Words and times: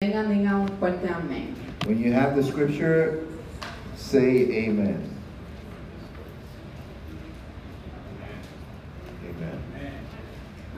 When 0.00 1.98
you 1.98 2.12
have 2.12 2.36
the 2.36 2.42
scripture, 2.44 3.26
say 3.96 4.46
amen. 4.62 5.10
Amen. 9.26 9.58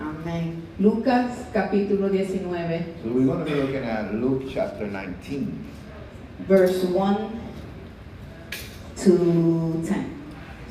Amén. 0.00 0.62
Lucas 0.78 1.44
capítulo 1.52 2.08
19, 2.10 2.48
So 3.02 3.10
we're 3.12 3.26
going 3.26 3.44
to 3.44 3.44
be 3.44 3.60
looking 3.60 3.84
at 3.84 4.14
Luke 4.14 4.44
chapter 4.48 4.86
19, 4.86 5.66
verse 6.48 6.82
1 6.84 7.40
to 9.04 9.82
10. 9.84 10.06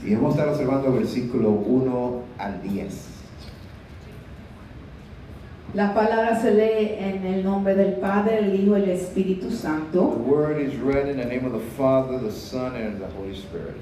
y 0.03 0.15
vamos 0.15 0.35
a 0.35 0.39
estar 0.39 0.49
observando 0.49 0.91
versículo 0.91 1.51
1 1.51 2.23
al 2.39 2.61
10. 2.63 3.08
La 5.75 5.93
palabra 5.93 6.41
se 6.41 6.51
lee 6.51 6.95
en 6.97 7.23
el 7.25 7.43
nombre 7.43 7.75
del 7.75 7.93
Padre, 7.99 8.39
el 8.39 8.55
Hijo 8.55 8.75
y 8.75 8.83
el 8.83 8.89
Espíritu 8.89 9.49
The 9.91 10.01
word 10.01 10.59
is 10.59 10.75
read 10.77 11.07
in 11.07 11.17
the 11.17 11.25
name 11.25 11.45
of 11.45 11.53
the 11.53 11.59
Father, 11.77 12.17
the 12.17 12.31
Son, 12.31 12.75
and 12.75 12.99
the 12.99 13.07
Holy 13.07 13.35
Spirit. 13.35 13.75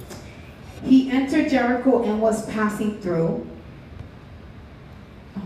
He 0.83 1.09
entered 1.09 1.49
Jericho 1.49 2.03
and 2.03 2.21
was 2.21 2.45
passing 2.47 2.99
through. 2.99 3.47
Oh. 5.37 5.41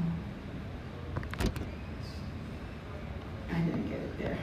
I 3.52 3.60
didn't 3.60 3.88
get 3.88 4.00
it 4.00 4.18
there. 4.18 4.38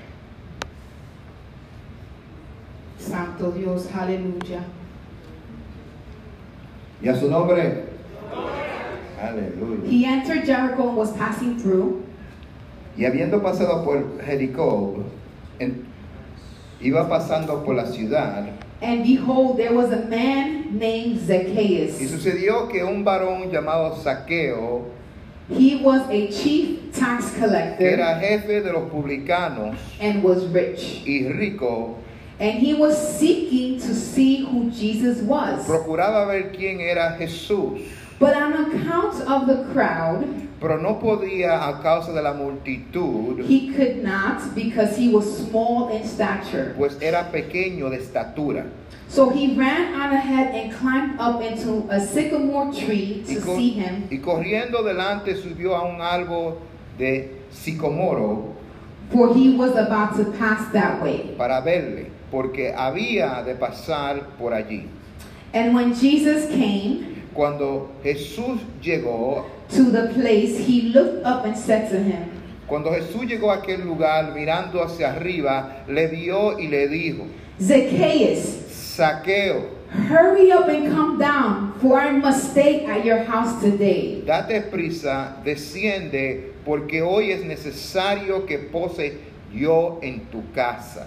Santo 2.98 3.50
Dios, 3.50 3.88
aleluya. 3.88 4.62
¿Y 7.02 7.08
a 7.08 7.18
su 7.18 7.28
nombre? 7.28 7.87
Aleluya. 9.20 9.88
He 9.88 10.04
entered 10.06 10.44
Jericho 10.44 10.88
and 10.88 10.96
was 10.96 11.12
passing 11.16 11.58
through. 11.58 12.04
Y 12.96 13.04
habiendo 13.04 13.40
pasado 13.42 13.84
por 13.84 14.18
Jericó, 14.24 15.04
en- 15.60 15.86
iba 16.80 17.08
pasando 17.08 17.64
por 17.64 17.74
la 17.74 17.84
ciudad, 17.86 18.48
And 18.80 19.02
behold, 19.02 19.56
there 19.56 19.72
was 19.74 19.90
a 19.92 20.06
man 20.08 20.78
named 20.78 21.16
y 21.16 21.26
Zacchaeus. 21.26 21.98
sucedió 21.98 22.68
que 22.68 22.84
un 22.84 23.04
varón 23.04 23.50
llamado 23.50 23.96
Saqueo, 23.96 24.82
He 25.50 25.76
was 25.82 26.02
a 26.10 26.28
chief 26.28 26.92
tax 26.92 27.30
que 27.32 27.40
collector 27.40 27.86
era 27.86 28.20
jefe 28.20 28.60
de 28.60 28.70
los 28.72 28.90
publicanos 28.90 29.76
and 30.00 30.22
was 30.22 30.44
rich. 30.52 31.02
y 31.06 31.26
rico, 31.32 31.96
And 32.38 32.58
he 32.60 32.74
was 32.74 32.96
seeking 33.18 33.80
to 33.80 33.94
see 33.94 34.44
who 34.44 34.70
Jesus 34.70 35.22
was. 35.22 35.66
procuraba 35.66 36.26
ver 36.28 36.52
quién 36.52 36.80
era 36.80 37.16
Jesús, 37.18 37.80
But 38.18 38.34
on 38.34 38.52
account 38.52 39.20
of 39.28 39.46
the 39.46 39.64
crowd, 39.72 40.26
pero 40.60 40.76
no 40.78 40.98
podía 40.98 41.68
a 41.68 41.80
causa 41.80 42.12
de 42.12 42.20
la 42.20 42.32
multitud, 42.34 43.44
he 43.46 43.72
could 43.72 44.02
not 44.02 44.54
because 44.56 44.96
he 44.96 45.08
was 45.08 45.24
small 45.46 45.88
in 45.90 46.04
stature. 46.04 46.74
pues 46.76 46.96
era 47.00 47.30
pequeño 47.30 47.90
de 47.90 47.98
estatura. 47.98 48.66
So 49.08 49.30
he 49.30 49.56
ran 49.56 49.94
on 49.94 50.12
ahead 50.12 50.54
and 50.54 50.72
climbed 50.72 51.18
up 51.20 51.40
into 51.40 51.86
a 51.88 52.00
sycamore 52.00 52.72
tree 52.72 53.22
to 53.26 53.40
see 53.40 53.70
him, 53.70 54.08
y 54.10 54.18
corriendo 54.18 54.82
delante 54.82 55.36
subió 55.36 55.76
a 55.76 55.84
un 55.84 56.00
árbol 56.00 56.58
de 56.98 57.30
sicomoro 57.52 58.56
for 59.10 59.34
he 59.34 59.56
was 59.56 59.74
about 59.76 60.16
to 60.16 60.24
pass 60.32 60.70
that 60.72 61.00
way. 61.02 61.34
para 61.38 61.62
verle, 61.62 62.10
porque 62.32 62.74
había 62.76 63.44
de 63.44 63.54
pasar 63.54 64.36
por 64.38 64.52
allí. 64.52 64.88
And 65.54 65.72
when 65.74 65.94
Jesus 65.94 66.46
came 66.50 67.17
Cuando 67.38 67.92
Jesús 68.02 68.58
llegó, 68.82 69.46
to 69.68 69.92
the 69.92 70.08
place, 70.12 70.58
he 70.58 70.90
looked 70.92 71.24
up 71.24 71.44
and 71.44 71.56
said 71.56 71.88
to 71.88 71.96
him, 71.96 72.32
cuando 72.66 72.90
Jesús 72.90 73.28
llegó 73.28 73.52
a 73.52 73.58
aquel 73.62 73.84
lugar, 73.84 74.34
mirando 74.34 74.82
hacia 74.82 75.12
arriba, 75.12 75.84
le 75.86 76.08
vio 76.08 76.58
y 76.58 76.66
le 76.66 76.88
dijo, 76.88 77.26
Zacchaeus, 77.62 78.40
Saqueo, 78.72 79.68
hurry 80.08 80.50
up 80.50 80.66
and 80.66 80.92
come 80.92 81.16
down, 81.16 81.74
for 81.80 82.00
I 82.00 82.10
must 82.10 82.50
stay 82.50 82.84
at 82.86 83.04
your 83.04 83.22
house 83.22 83.60
today. 83.60 84.24
date 84.26 84.62
prisa, 84.72 85.36
desciende, 85.44 86.54
porque 86.64 87.02
hoy 87.02 87.30
es 87.30 87.44
necesario 87.44 88.46
que 88.46 88.58
pose 88.58 89.12
yo 89.54 90.00
en 90.02 90.26
tu 90.32 90.42
casa. 90.52 91.06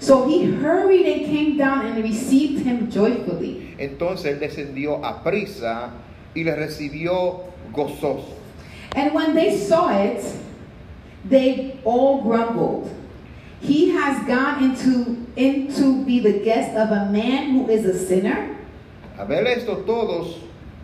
So 0.00 0.26
he 0.26 0.44
hurried 0.44 1.06
and 1.06 1.26
came 1.26 1.56
down 1.58 1.84
and 1.86 2.02
received 2.02 2.64
him 2.64 2.90
joyfully. 2.90 3.74
Entonces 3.78 4.32
él 4.32 4.40
descendió 4.40 5.04
a 5.04 5.22
prisa 5.22 5.90
y 6.34 6.42
le 6.42 6.54
recibió 6.56 7.42
gozoso. 7.72 8.36
And 8.96 9.12
when 9.14 9.34
they 9.34 9.56
saw 9.56 9.90
it, 10.02 10.24
they 11.28 11.78
all 11.84 12.22
grumbled. 12.22 12.90
He 13.60 13.90
has 13.90 14.26
gone 14.26 14.64
into, 14.64 15.26
into 15.36 16.02
be 16.06 16.18
the 16.18 16.40
guest 16.42 16.74
of 16.76 16.90
a 16.90 17.10
man 17.12 17.50
who 17.52 17.68
is 17.68 17.84
a 17.84 17.96
sinner. 18.06 18.56
A 19.18 19.26
ver 19.26 19.46
esto 19.46 19.84
todos 19.84 20.38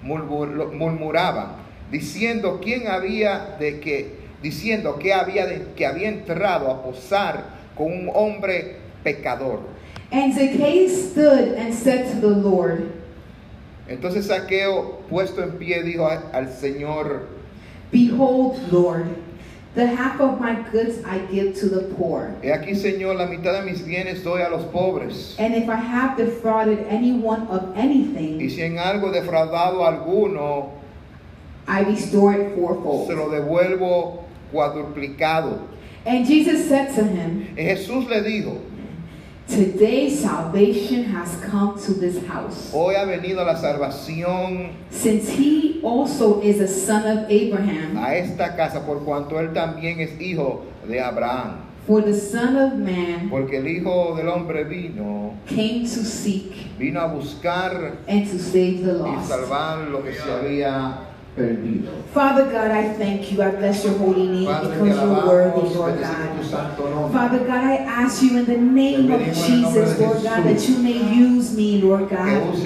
murmur- 0.04 0.70
murmuraban, 0.74 1.56
diciendo 1.90 2.60
quién 2.62 2.86
había 2.86 3.56
de 3.58 3.80
que, 3.80 4.18
diciendo 4.42 4.98
que 4.98 5.14
había 5.14 5.46
de, 5.46 5.72
que 5.74 5.86
había 5.86 6.08
entrado 6.10 6.70
a 6.70 6.82
posar 6.82 7.44
con 7.74 7.86
un 7.86 8.10
hombre 8.14 8.76
pecador. 9.06 9.62
And 10.10 10.34
Zacchaeus 10.34 11.12
stood 11.12 11.54
and 11.54 11.72
said 11.74 12.12
to 12.12 12.20
the 12.20 12.28
Lord, 12.28 12.92
Entonces 13.88 14.26
Saqueo, 14.26 15.02
puesto 15.08 15.42
en 15.42 15.58
pie, 15.58 15.82
dijo 15.82 16.06
al 16.32 16.46
Señor, 16.46 17.26
Behold, 17.92 18.72
Lord, 18.72 19.06
the 19.74 19.86
half 19.86 20.20
of 20.20 20.40
my 20.40 20.54
goods 20.72 21.04
I 21.04 21.18
give 21.30 21.54
to 21.60 21.68
the 21.68 21.94
poor. 21.94 22.34
he 22.42 22.48
aquí 22.48 22.74
Señor, 22.74 23.16
la 23.16 23.26
mitad 23.26 23.60
de 23.60 23.62
mis 23.70 23.82
bienes 23.82 24.24
doy 24.24 24.40
a 24.42 24.48
los 24.48 24.64
pobres. 24.72 25.36
And 25.38 25.54
if 25.54 25.68
I 25.68 25.76
have 25.76 26.16
defrauded 26.16 26.86
anyone 26.88 27.46
of 27.48 27.76
Y 27.76 27.80
anything, 27.80 28.50
si 28.50 28.62
en 28.62 28.78
algo 28.78 29.12
defraudado 29.12 29.84
a 29.84 29.88
alguno, 29.92 30.72
I 31.68 31.82
restore 31.82 32.34
it 32.34 32.50
se 32.50 32.54
fourfold. 32.56 33.10
lo 33.10 33.28
devuelvo 33.30 34.24
cuadruplicado. 34.52 35.60
And 36.04 36.24
Jesus 36.24 36.68
said 36.68 36.94
to 36.94 37.04
him, 37.04 37.54
Y 37.56 37.62
Jesús 37.64 38.08
le 38.08 38.22
dijo, 38.22 38.58
Today 39.48 40.10
salvation 40.10 41.04
has 41.04 41.36
come 41.48 41.78
to 41.86 41.94
this 41.94 42.18
house, 42.26 42.70
hoy 42.74 42.94
ha 42.96 43.04
venido 43.04 43.44
la 43.44 43.54
salvación 43.54 44.72
since 44.90 45.28
he 45.30 45.80
also 45.84 46.40
is 46.42 46.60
a 46.60 46.66
son 46.66 47.06
of 47.06 47.30
Abraham. 47.30 47.96
a 47.96 48.16
esta 48.16 48.56
casa 48.56 48.84
por 48.84 49.04
cuanto 49.04 49.38
él 49.38 49.52
también 49.54 50.00
es 50.00 50.20
hijo 50.20 50.64
de 50.88 51.00
Abraham. 51.00 51.62
For 51.86 52.02
the 52.02 52.12
Son 52.14 52.56
of 52.56 52.72
Man 52.74 53.28
Porque 53.30 53.58
el 53.58 53.68
Hijo 53.68 54.16
del 54.16 54.28
Hombre 54.28 54.64
vino, 54.64 55.34
came 55.46 55.82
to 55.84 56.02
seek 56.04 56.76
vino 56.76 56.98
a 57.00 57.06
buscar 57.06 57.98
and 58.08 58.28
to 58.28 58.38
save 58.40 58.82
the 58.84 58.94
y 58.94 59.14
lost. 59.14 59.28
salvar 59.28 59.88
lo 59.88 60.02
que 60.02 60.12
se 60.12 60.28
había 60.28 60.98
perdido. 61.36 61.90
Father 62.14 62.44
God, 62.46 62.70
I 62.70 62.94
thank 62.94 63.30
you. 63.30 63.42
I 63.42 63.50
bless 63.50 63.84
your 63.84 63.92
holy 63.98 64.26
name 64.26 64.46
Padre, 64.46 64.70
because 64.72 64.96
you're 64.96 65.26
worthy, 65.26 65.74
Lord 65.74 66.00
God. 66.00 67.12
Father 67.12 67.38
God, 67.40 67.64
I 67.64 67.76
ask 67.76 68.22
you 68.22 68.38
in 68.38 68.46
the 68.46 68.56
name 68.56 69.12
of 69.12 69.18
Te 69.20 69.26
pedimos 69.26 69.48
en 69.48 69.52
el 69.52 69.60
nombre 69.62 69.84
Jesus, 69.84 70.00
Lord 70.00 70.22
God, 70.22 70.44
that 70.44 70.68
you 70.68 70.78
may 70.78 70.96
use 71.14 71.54
me, 71.54 71.82
Lord 71.82 72.08
God. 72.08 72.56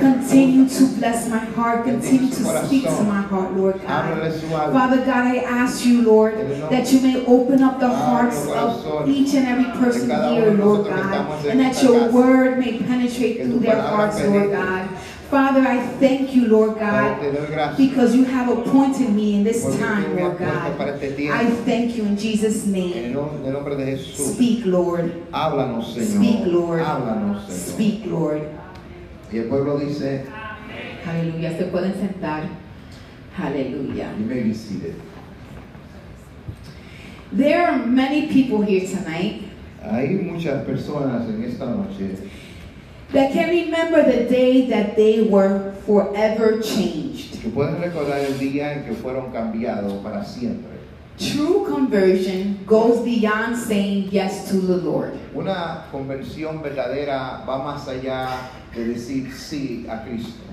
Continue 0.00 0.68
to 0.68 0.84
bless 0.98 1.28
my 1.28 1.38
heart. 1.38 1.84
Continue 1.84 2.30
to 2.30 2.66
speak 2.66 2.84
to 2.84 3.02
my 3.02 3.22
heart, 3.22 3.56
Lord 3.56 3.80
God. 3.82 4.30
Father 4.72 4.98
God, 5.04 5.26
I 5.26 5.38
ask 5.38 5.84
you, 5.84 6.02
Lord, 6.02 6.34
En 6.34 6.46
el 6.52 6.58
nombre- 6.58 6.70
that 6.70 6.92
you 6.92 7.00
may 7.00 7.24
open 7.26 7.62
up 7.64 7.80
the 7.80 7.88
hearts 7.88 8.46
of 8.46 9.08
each 9.08 9.34
and 9.34 9.48
every 9.48 9.64
person 9.74 10.08
here, 10.30 10.54
Lord 10.54 10.86
God, 10.86 11.26
and 11.50 11.58
that 11.60 11.82
your 11.82 12.08
word 12.12 12.58
may 12.58 12.78
penetrate 12.78 13.42
through 13.42 13.58
their 13.58 13.80
hearts, 13.82 14.22
Lord. 14.24 14.50
God. 14.52 14.88
Father, 15.30 15.60
I 15.60 15.78
thank 16.00 16.34
you, 16.34 16.48
Lord 16.48 16.80
God, 16.80 17.20
te 17.20 17.30
doy 17.30 17.46
gracias. 17.46 17.76
because 17.76 18.16
you 18.16 18.24
have 18.24 18.48
appointed 18.48 19.10
me 19.10 19.36
in 19.36 19.44
this 19.44 19.62
time, 19.78 20.16
Lord 20.16 20.38
God. 20.38 20.80
I 20.80 21.50
thank 21.64 21.96
you 21.96 22.04
in 22.04 22.16
Jesus' 22.16 22.66
name. 22.66 23.12
nom- 23.12 23.36
en 23.36 23.46
el 23.46 23.52
nombre 23.52 23.76
de 23.76 23.84
Jesús. 23.84 24.34
Speak, 24.34 24.66
Lord. 24.66 25.12
Speak, 25.84 26.46
Lord. 26.46 26.82
Speak, 27.48 28.06
Lord. 28.06 28.42
Y 29.32 29.38
el 29.38 29.48
pueblo 29.48 29.78
dice, 29.78 30.26
Aleluya. 31.06 31.56
Se 31.56 31.64
pueden 31.70 31.94
sentar. 31.94 32.48
Aleluya. 33.38 34.12
you 34.18 34.26
may 34.26 34.42
be 34.42 34.52
seated. 34.52 35.00
There 37.32 37.68
are 37.68 37.78
many 37.86 38.26
people 38.26 38.62
here 38.62 38.84
tonight 38.88 39.44
Hay 39.82 40.08
muchas 40.08 40.64
personas 40.66 41.28
en 41.28 41.44
esta 41.44 41.66
noche 41.66 42.16
that 43.12 43.32
can 43.32 43.48
remember 43.50 44.02
the 44.02 44.28
day 44.28 44.66
that 44.66 44.96
they 44.96 45.22
were 45.22 45.72
forever 45.86 46.60
changed. 46.60 47.40
que 47.40 47.50
pueden 47.50 47.80
recordar 47.80 48.20
el 48.20 48.38
día 48.38 48.72
en 48.72 48.84
que 48.84 48.94
fueron 48.94 49.32
cambiados 49.32 50.02
para 50.02 50.24
siempre. 50.24 50.70
True 51.18 51.66
conversion 51.66 52.60
goes 52.64 53.04
beyond 53.04 53.56
saying 53.56 54.08
yes 54.10 54.48
to 54.50 54.60
the 54.60 54.76
Lord. 54.76 55.12
Una 55.34 55.86
conversión 55.92 56.62
verdadera 56.62 57.44
va 57.46 57.58
más 57.62 57.86
allá 57.88 58.50
de 58.74 58.86
decir 58.86 59.32
sí 59.32 59.86
a 59.88 60.02
Cristo. 60.04 60.44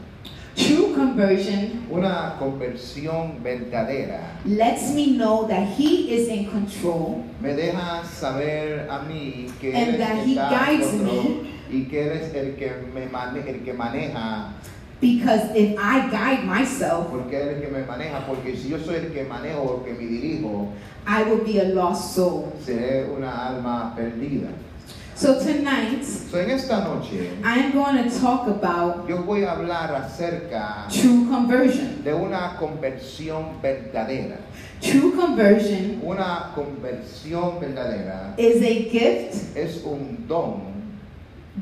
True 0.57 0.93
conversion 0.95 1.85
Una 1.91 2.35
conversión 2.39 3.43
verdadera 3.43 4.39
lets 4.43 4.91
me 4.95 5.15
know 5.15 5.47
that 5.47 5.67
He 5.77 6.11
is 6.11 6.29
in 6.29 6.49
control 6.49 7.23
me 7.39 7.53
deja 7.53 8.03
saber 8.03 8.87
a 8.89 9.03
mí 9.07 9.51
que 9.61 9.71
And 9.71 9.99
that 9.99 10.25
he 10.25 10.33
guides 10.33 10.89
control 10.89 11.23
me. 11.23 11.56
Y 11.71 11.83
que 11.85 12.05
eres 12.05 12.33
el 12.33 12.55
que 12.55 12.71
me 12.93 13.07
mane- 13.07 13.47
el 13.47 13.63
que 13.63 13.73
maneja. 13.73 14.53
Because 14.99 15.51
if 15.55 15.77
I 15.77 16.09
guide 16.09 16.43
myself, 16.45 17.07
porque 17.11 17.33
eres 17.35 17.57
el 17.57 17.61
que 17.61 17.67
me 17.71 17.83
maneja 17.85 18.25
porque 18.25 18.55
si 18.57 18.69
yo 18.69 18.79
soy 18.79 18.95
el 18.95 19.11
que 19.13 19.23
manejo 19.25 19.61
o 19.61 19.77
el 19.79 19.85
que 19.85 19.93
me 19.93 20.07
dirijo 20.09 20.69
I 21.07 21.23
will 21.23 21.43
be 21.45 21.59
a 21.59 21.65
lost 21.73 22.15
soul. 22.15 22.51
seré 22.65 23.05
una 23.15 23.47
alma 23.47 23.93
perdida. 23.95 24.49
So 25.15 25.39
tonight, 25.39 26.03
so, 26.03 26.37
en 26.39 26.51
esta 26.51 26.83
noche 26.83 27.31
I'm 27.43 27.71
going 27.73 28.03
to 28.07 28.19
talk 28.19 28.47
about 28.47 29.07
yo 29.07 29.23
voy 29.23 29.43
a 29.43 29.51
hablar 29.53 29.93
acerca 29.95 30.85
true 30.89 31.27
conversion. 31.29 32.03
de 32.03 32.13
una 32.13 32.55
conversión 32.59 33.59
verdadera. 33.61 34.37
True 34.81 35.11
conversion 35.15 36.01
una 36.03 36.51
conversión 36.55 37.59
verdadera 37.59 38.33
is 38.37 38.61
a 38.61 38.89
gift 38.89 39.55
es 39.57 39.83
un 39.83 40.25
don 40.27 40.76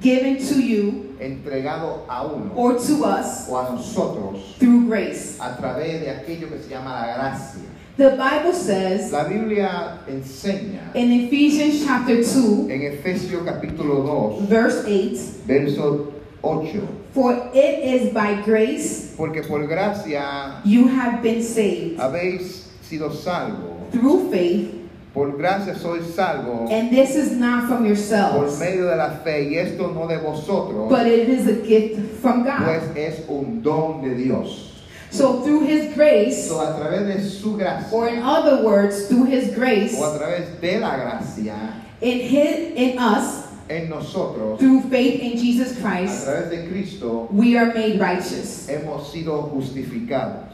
given 0.02 0.38
to 0.38 0.62
you 0.62 1.16
entregado 1.20 2.06
a 2.10 2.26
uno 2.28 2.52
or 2.56 2.74
to 2.74 3.04
us 3.06 3.48
o 3.50 3.58
a 3.58 3.72
nosotros 3.72 4.56
through 4.60 4.88
grace. 4.88 5.38
a 5.40 5.56
través 5.58 6.02
de 6.02 6.10
aquello 6.10 6.50
que 6.50 6.60
se 6.60 6.70
llama 6.70 6.92
la 6.92 7.14
gracia. 7.16 7.62
The 7.98 8.12
Bible 8.18 8.54
says 8.54 9.12
La 9.14 9.24
Biblia 9.24 10.00
enseña 10.08 10.94
in 10.96 11.12
Ephesians 11.28 11.86
chapter 11.86 12.18
2, 12.18 12.70
en 12.70 12.82
Efesios 12.82 13.46
capítulo 13.46 14.04
2, 14.40 14.48
verse 14.50 14.84
8, 14.86 15.18
verso 15.48 16.12
8, 16.44 16.82
For 17.14 17.32
it 17.54 17.80
is 17.80 18.14
by 18.14 18.42
grace 18.44 19.16
porque 19.16 19.48
por 19.48 19.66
gracia 19.66 20.60
you 20.66 20.90
have 20.90 21.24
been 21.24 21.42
saved 21.42 21.98
habéis 21.98 22.68
sido 22.84 23.14
salvos, 23.14 23.90
through 23.94 24.30
faith, 24.30 24.75
por 25.16 25.32
gracia 25.38 25.74
sois 25.74 26.14
salvos 26.14 26.70
and 26.70 26.92
this 26.92 27.16
is 27.16 27.32
not 27.32 27.68
from 27.70 27.78
por 27.80 27.88
yourselves, 27.88 28.60
medio 28.60 28.84
de 28.90 28.96
la 28.98 29.12
fe, 29.24 29.50
y 29.50 29.56
esto 29.58 29.88
no 29.88 30.06
de 30.08 30.18
vosotros, 30.20 30.90
but 30.90 31.08
it 31.08 31.30
is 31.30 31.48
a 31.48 31.62
gift 31.66 32.22
from 32.22 32.44
God. 32.44 32.60
pues 32.66 32.84
es 32.98 33.28
un 33.30 33.62
don 33.64 34.02
de 34.04 34.14
Dios. 34.14 34.74
So 35.12 35.42
through 35.44 35.62
His 35.66 35.96
grace, 35.96 36.50
So, 36.50 36.60
a 36.60 36.78
través 36.78 37.08
de 37.08 37.24
su 37.30 37.56
gracia, 37.58 37.96
or 37.96 38.10
in 38.10 38.22
other 38.22 38.64
words, 38.66 39.08
through 39.08 39.26
His 39.26 39.56
grace, 39.56 39.96
o 39.98 40.04
a 40.04 40.20
través 40.20 40.60
de 40.60 40.80
la 40.80 40.98
gracia 40.98 41.56
in 42.02 42.20
His 42.20 42.76
in 42.76 43.00
us, 43.00 43.48
en 43.70 43.90
nosotros, 43.90 44.60
through 44.60 44.82
faith 44.90 45.22
in 45.22 45.38
Jesus 45.38 45.78
a 45.78 45.82
Christ, 45.82 46.28
través 46.28 46.50
de 46.50 46.68
Cristo, 46.70 47.30
we 47.32 47.56
are 47.58 47.74
made 47.74 47.98
righteous. 48.02 48.68
hemos 48.68 49.10
sido 49.14 49.50
justificados. 49.54 50.45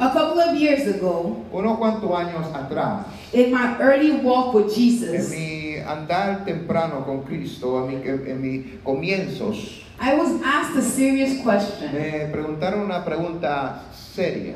A 0.00 0.10
couple 0.12 0.40
of 0.40 0.54
years 0.56 0.86
ago, 0.86 1.44
Unos 1.52 1.76
cuantos 1.78 2.10
años 2.14 2.46
atrás, 2.54 3.06
in 3.32 3.50
my 3.50 3.76
early 3.80 4.12
walk 4.22 4.54
with 4.54 4.66
en 4.68 4.70
Jesus, 4.74 5.30
mi 5.30 5.74
andar 5.84 6.44
temprano 6.44 7.04
con 7.04 7.24
Cristo, 7.24 7.84
en, 7.84 7.88
mi, 7.88 8.30
en 8.30 8.40
mis 8.40 8.64
comienzos, 8.84 9.82
I 10.00 10.14
was 10.14 10.40
asked 10.44 10.76
a 10.76 10.82
serious 10.82 11.42
question. 11.42 11.92
me 11.92 12.28
preguntaron 12.32 12.84
una 12.84 13.04
pregunta 13.04 13.80
seria 13.92 14.54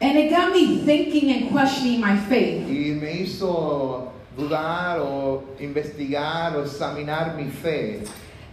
And 0.00 0.18
it 0.18 0.30
got 0.30 0.50
me 0.52 0.82
thinking 0.84 1.30
and 1.30 1.50
questioning 1.52 2.00
my 2.00 2.16
faith. 2.16 2.66
y 2.66 2.98
me 3.00 3.22
hizo 3.22 4.10
dudar 4.36 4.98
o 4.98 5.44
investigar 5.60 6.56
o 6.56 6.64
examinar 6.64 7.36
mi 7.36 7.48
fe. 7.48 8.02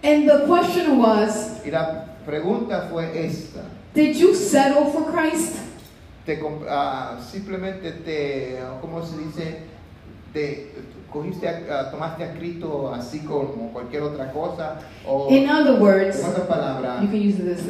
And 0.04 0.30
the 0.30 0.46
question 0.46 1.00
was 1.00 1.66
Y 1.66 1.72
la 1.72 2.06
pregunta 2.28 2.88
fue 2.92 3.10
esta. 3.26 3.66
Did 3.96 4.16
you 4.18 4.36
settle 4.36 4.86
for 4.92 5.10
Christ? 5.12 5.56
Te, 6.30 6.40
ah, 6.70 7.18
simplemente 7.20 7.92
te, 7.92 8.60
¿cómo 8.82 9.04
se 9.04 9.18
dice? 9.18 9.58
Te 10.32 10.68
cogiste, 11.12 11.48
a- 11.48 11.64
ah, 11.72 11.90
tomaste 11.90 12.24
a 12.24 12.34
Cristo 12.36 12.94
así 12.94 13.22
como 13.22 13.72
cualquier 13.74 14.04
otra 14.04 14.32
cosa 14.32 14.78
o 15.08 15.28
In 15.32 15.50
other 15.50 15.82
words, 15.82 16.22
you 16.22 17.08
can 17.08 17.20
use 17.20 17.38
this. 17.38 17.68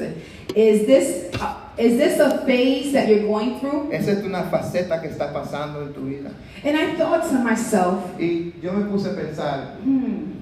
Is 0.53 0.85
this 0.85 1.33
uh, 1.39 1.55
is 1.77 1.97
this 1.97 2.19
a 2.19 2.39
phase 2.39 2.91
that 2.91 3.07
you're 3.07 3.25
going 3.25 3.61
through? 3.61 3.93
esa 3.93 4.11
es 4.11 4.25
una 4.25 4.43
faceta 4.43 4.99
que 5.01 5.07
está 5.07 5.31
pasando 5.31 5.81
en 5.83 5.93
tu 5.93 6.01
vida. 6.01 6.31
And 6.65 6.75
I 6.75 6.95
thought 6.97 7.29
to 7.29 7.39
myself, 7.39 8.19
Y 8.19 8.55
yo 8.61 8.73
me 8.73 8.91
puse 8.91 9.05
a 9.05 9.15
pensar 9.15 9.77
hmm. 9.81 10.33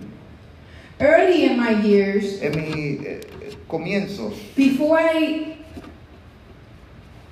Early 1.00 1.46
in 1.46 1.60
my 1.60 1.70
years, 1.84 2.42
en 2.42 2.56
mis 2.56 3.06
eh, 3.06 3.20
comienzos, 3.68 4.34
before 4.56 4.98
I 4.98 5.57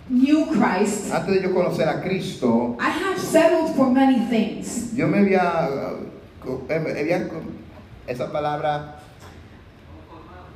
knew 0.10 0.46
Christ, 0.48 1.12
antes 1.14 1.36
de 1.36 1.42
yo 1.42 1.54
conocer 1.54 1.88
a 1.88 2.02
Cristo, 2.02 2.78
I 2.80 2.90
have 2.90 3.20
settled 3.20 3.76
for 3.76 3.92
many 3.92 4.26
things. 4.30 4.94
yo 4.94 5.08
me 5.08 5.20
había, 5.20 5.96
eh, 6.70 6.80
me 6.80 6.92
había 7.00 7.28
esa 8.08 8.32
palabra 8.32 9.00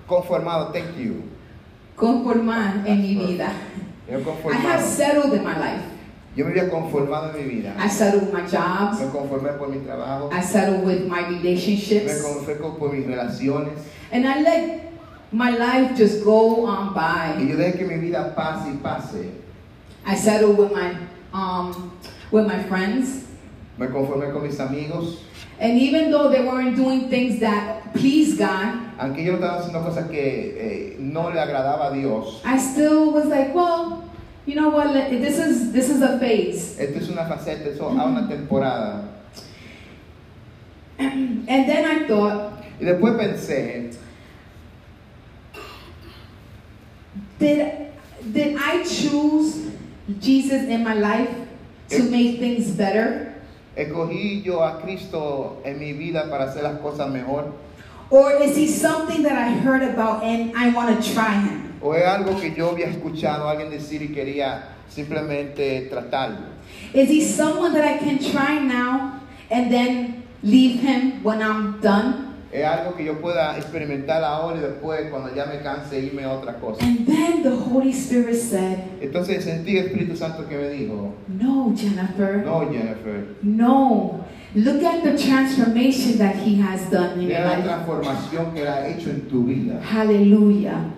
conformado, 0.07 0.72
thank 0.72 0.98
you. 0.98 1.24
Conformar 1.96 2.84
en 2.88 3.01
mi 3.01 3.16
vida. 3.16 3.51
Yo 4.10 4.18
I 4.51 4.56
have 4.56 4.81
settled 4.84 5.34
in 5.34 5.44
my 5.44 5.57
life. 5.57 5.84
Yo 6.36 6.46
me 6.46 6.51
había 6.51 6.69
conformado 6.69 7.36
en 7.36 7.48
mi 7.48 7.56
vida. 7.56 7.75
I 7.78 7.88
settled 7.90 8.24
with 8.24 8.34
my 8.34 8.42
jobs. 8.48 9.00
Me 9.01 9.07
conformé 9.07 9.57
por 9.57 9.68
mi 9.69 9.80
trabajo. 9.80 10.30
I 10.31 10.42
settled 10.42 10.86
with 10.86 11.07
my 11.07 11.22
Me 11.30 11.38
relationships. 11.38 12.24
conformé 12.24 12.60
con- 12.60 12.78
por 12.78 12.94
mis 12.94 13.06
relaciones. 13.06 13.74
And 14.12 14.25
I 14.25 14.42
let 14.42 14.88
my 15.31 15.52
life 15.52 15.96
just 15.96 16.24
go 16.24 16.66
on 16.66 16.94
Y 16.94 16.94
by. 16.96 17.44
yo 17.44 17.56
dejé 17.58 17.78
que 17.78 17.86
mi 17.86 17.98
vida 17.98 18.34
pase 18.36 18.70
y 18.70 18.78
pase. 18.81 19.31
I 20.06 20.16
settled 20.16 20.58
with 20.58 20.72
my 20.72 20.96
um 21.34 21.92
with 22.31 22.48
my 22.48 22.62
friends. 22.64 23.26
Me 23.78 23.88
conformé 23.88 24.31
con 24.34 24.44
mis 24.44 24.60
amigos. 24.60 25.20
And 25.60 25.78
even 25.78 26.10
though 26.10 26.30
they 26.30 26.42
weren't 26.42 26.76
doing 26.76 27.10
things 27.10 27.40
that 27.42 27.94
please 27.94 28.38
God, 28.38 28.80
Aunque 28.98 29.24
yo 29.24 29.36
estaba 29.36 29.60
haciendo 29.60 29.84
cosas 29.84 30.10
que 30.10 30.56
eh, 30.58 30.96
no 31.00 31.30
le 31.30 31.40
agradaba 31.40 31.92
a 31.92 31.94
Dios. 31.94 32.42
I 32.46 32.58
still 32.58 33.12
was 33.12 33.25
like, 33.28 33.54
well, 33.54 34.04
you 34.46 34.56
know 34.56 34.70
what? 34.70 34.94
This 35.10 35.38
is 35.38 35.72
this 35.72 35.90
is 35.90 36.02
a 36.02 36.18
phase. 36.20 36.78
Esto 36.80 37.00
es 37.00 37.10
una 37.10 37.25
faceta, 37.25 37.68
eso 37.68 37.88
a 37.88 38.06
una 38.06 38.28
temporada. 38.28 39.04
And 41.00 41.46
then 41.48 41.86
I 41.86 42.08
thought, 42.08 42.54
Y 42.80 42.86
después 42.86 43.16
pensé, 43.18 43.92
did 47.39 47.88
did 48.31 48.57
I 48.57 48.83
choose 48.83 49.71
Jesus 50.19 50.68
in 50.68 50.83
my 50.83 50.94
life 50.94 51.33
to 51.89 51.97
eh. 51.97 52.09
make 52.09 52.39
things 52.39 52.71
better? 52.71 53.30
¿escogí 53.80 54.41
yo 54.44 54.63
a 54.63 54.81
Cristo 54.81 55.62
en 55.63 55.80
mi 55.80 55.94
vida 55.94 56.30
para 56.30 56.45
hacer 56.45 56.63
las 56.63 56.80
cosas 56.80 57.09
mejor? 57.09 57.53
Or 58.12 58.34
is 58.41 58.58
he 58.58 58.67
something 58.67 59.24
that 59.24 59.38
I 59.38 59.51
heard 59.51 59.84
about 59.84 60.24
and 60.24 60.51
I 60.55 60.69
want 60.72 60.96
to 60.96 61.13
try 61.13 61.34
him? 61.39 61.74
¿O 61.81 61.93
es 61.93 62.05
algo 62.05 62.39
que 62.39 62.53
yo 62.55 62.72
había 62.72 62.88
escuchado 62.88 63.48
a 63.48 63.51
alguien 63.51 63.69
decir 63.69 64.01
y 64.01 64.10
quería 64.10 64.75
simplemente 64.89 65.88
tratarlo? 65.89 66.48
Is 66.93 67.10
he 67.10 67.22
someone 67.22 67.74
that 67.74 67.86
I 67.86 67.98
can 68.00 68.19
try 68.19 68.60
now 68.60 69.22
and 69.50 69.72
then 69.72 70.24
leave 70.43 70.81
him 70.81 71.24
when 71.24 71.41
I'm 71.41 71.79
done? 71.81 72.28
Es 72.51 72.65
algo 72.65 72.96
que 72.96 73.06
yo 73.06 73.22
pueda 73.22 73.56
experimentar 73.58 74.24
ahora 74.24 74.58
y 74.58 74.62
después 74.62 75.10
cuando 75.12 75.34
ya 75.36 75.46
me 75.46 75.60
canse 75.62 76.00
irme 76.00 76.24
a 76.24 76.32
otra 76.34 76.56
cosa. 76.60 76.84
And 76.84 77.06
then 77.06 77.44
the 77.44 77.51
Holy 77.56 77.91
Spirit 77.91 78.36
said, 78.38 78.79
Entonces 79.01 79.44
sentí 79.44 79.77
el 79.77 79.86
Espíritu 79.88 80.15
Santo 80.18 80.48
que 80.48 80.58
me 80.58 80.70
dijo, 80.70 81.13
No, 81.27 81.72
Jennifer. 81.75 82.44
no 82.44 82.62
Jennifer, 82.72 83.36
No. 83.44 84.25
Look 84.56 84.84
at 84.84 85.03
the 85.03 85.15
transformation 85.15 86.18
that 86.18 86.36
he 86.38 86.56
has 86.60 86.89
done 86.89 87.20
in 87.20 87.29
your 87.29 87.29
mira 87.29 87.46
la 87.46 87.56
life. 87.58 87.63
transformación 87.65 88.51
que 88.56 88.62
Él 88.63 88.68
ha 88.68 88.88
hecho 88.88 89.12
en 89.12 89.29
tu 89.29 89.44
vida. 89.46 89.79
Hallelujah. 89.84 90.91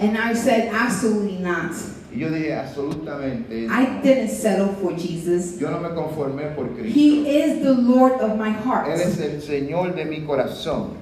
And 0.00 0.16
I 0.16 0.32
said, 0.32 0.72
Absolutely 0.72 1.36
not. 1.42 1.72
Y 2.16 2.20
yo 2.20 2.30
dije, 2.30 2.54
absolutamente, 2.54 3.66
I 3.66 4.00
didn't 4.02 4.30
settle 4.30 4.68
for 4.80 4.96
Jesus. 4.96 5.60
yo 5.60 5.70
no 5.70 5.80
me 5.80 5.90
conformé 5.90 6.54
por 6.56 6.68
Cristo. 6.70 6.98
He 6.98 7.28
is 7.28 7.62
the 7.62 7.74
Lord 7.74 8.22
of 8.22 8.38
my 8.38 8.50
heart. 8.50 8.88
Él 8.88 9.00
es 9.02 9.20
el 9.20 9.42
Señor 9.42 9.94
de 9.94 10.06
mi 10.06 10.22
corazón. 10.24 10.94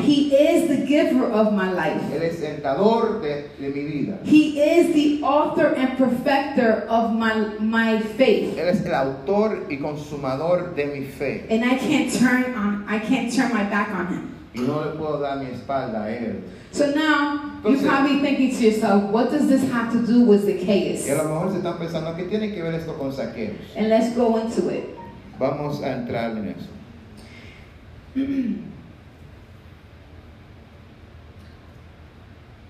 He 0.00 0.34
is 0.34 0.66
the 0.66 0.86
giver 0.86 1.30
of 1.30 1.52
my 1.52 1.70
life. 1.72 2.02
Él 2.12 2.22
es 2.22 2.42
el 2.42 2.62
dador 2.62 3.20
de, 3.20 3.50
de 3.60 3.68
mi 3.68 3.84
vida. 3.84 4.18
He 4.24 4.60
is 4.60 4.92
the 4.92 5.22
author 5.24 5.66
and 5.76 5.96
perfecter 5.96 6.84
of 6.88 7.12
my, 7.12 7.32
my 7.60 8.00
faith. 8.00 8.58
Él 8.58 8.70
es 8.70 8.84
el 8.84 8.94
autor 8.94 9.66
y 9.70 9.76
consumador 9.76 10.74
de 10.74 10.86
mi 10.86 11.04
fe. 11.04 11.46
And 11.48 11.64
I 11.64 11.76
can't 11.76 12.12
turn 12.12 12.54
on 12.56 12.84
I 12.88 12.98
can't 12.98 13.32
turn 13.32 13.52
my 13.52 13.62
back 13.62 13.90
on 13.94 14.08
him. 14.08 14.39
Y 14.52 14.60
no 14.62 14.84
le 14.84 14.90
puedo 14.96 15.20
dar 15.20 15.38
mi 15.38 15.46
espalda 15.46 16.04
a 16.04 16.10
Él. 16.10 16.42
So 16.72 16.90
now 16.92 17.60
you're 17.64 17.80
probably 17.82 18.20
thinking 18.20 18.50
to 18.56 18.64
yourself, 18.64 19.04
what 19.10 19.30
does 19.30 19.48
this 19.48 19.62
have 19.70 19.92
to 19.92 20.04
do 20.04 20.22
with 20.22 20.44
Zacchaeus? 20.44 21.06
Y 21.06 21.12
a 21.12 21.22
lo 21.22 21.24
mejor 21.28 21.52
se 21.52 21.58
están 21.58 21.78
pensando, 21.78 22.16
¿qué 22.16 22.28
tiene 22.28 22.52
que 22.52 22.62
ver 22.62 22.74
esto 22.74 22.94
con 22.94 23.12
saqueos? 23.12 23.56
And 23.76 23.88
let's 23.88 24.14
go 24.16 24.36
into 24.38 24.68
it. 24.70 24.96
Vamos 25.38 25.80
a 25.82 25.94
entrar 25.94 26.36
en 26.36 26.54
eso. 26.56 26.68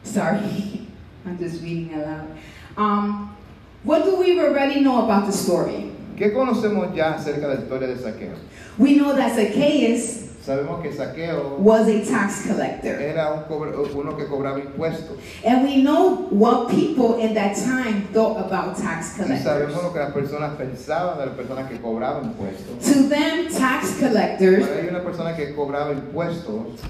Sorry, 0.03 0.87
I'm 1.27 1.39
just 1.39 1.63
reading 1.63 1.95
aloud. 1.95 2.37
Um, 2.77 3.37
what 3.85 4.05
do 4.05 4.17
we 4.17 4.39
already 4.39 4.81
know 4.81 5.05
about 5.05 5.27
the 5.27 5.33
story? 5.33 5.93
¿Qué 6.17 6.33
conocemos 6.33 6.95
ya 6.95 7.15
acerca 7.15 7.49
de 7.49 7.55
la 7.55 7.61
historia 7.63 7.87
de 7.89 7.97
Saqueo? 7.97 8.37
We 8.77 8.97
know 8.97 9.17
that 9.17 9.35
Zacchaeus 9.35 10.30
Sabemos 10.45 10.81
que 10.83 10.91
Saqueo 10.93 11.59
was 11.59 11.87
a 11.87 12.01
tax 12.11 12.47
collector. 12.47 12.99
era 12.99 13.33
un 13.35 13.43
cobre- 13.45 13.75
uno 13.95 14.17
que 14.17 14.25
cobraba 14.27 14.59
impuestos. 14.59 15.17
And 15.45 15.63
we 15.65 15.83
know 15.83 16.29
what 16.31 16.69
people 16.71 17.19
in 17.21 17.35
that 17.35 17.55
time 17.55 18.09
thought 18.15 18.39
about 18.39 18.75
tax 18.77 19.17
Y 19.19 19.23
collectors. 19.23 19.43
sabemos 19.45 19.83
lo 19.83 19.93
que 19.93 19.99
las 20.01 20.13
personas 20.13 20.55
pensaban 20.57 21.19
de 21.19 21.27
las 21.27 21.35
personas 21.37 21.69
que 21.69 21.79
cobraban 21.81 22.25
impuestos. 22.25 22.79
To 22.81 23.09
them, 23.09 23.49
tax 23.53 23.91
collectors, 24.01 24.67
Para 24.67 24.81
ellos, 24.81 24.91
una 24.93 25.03
persona 25.03 25.37
que 25.37 25.55
cobraba 25.55 25.93
impuestos, 25.93 26.81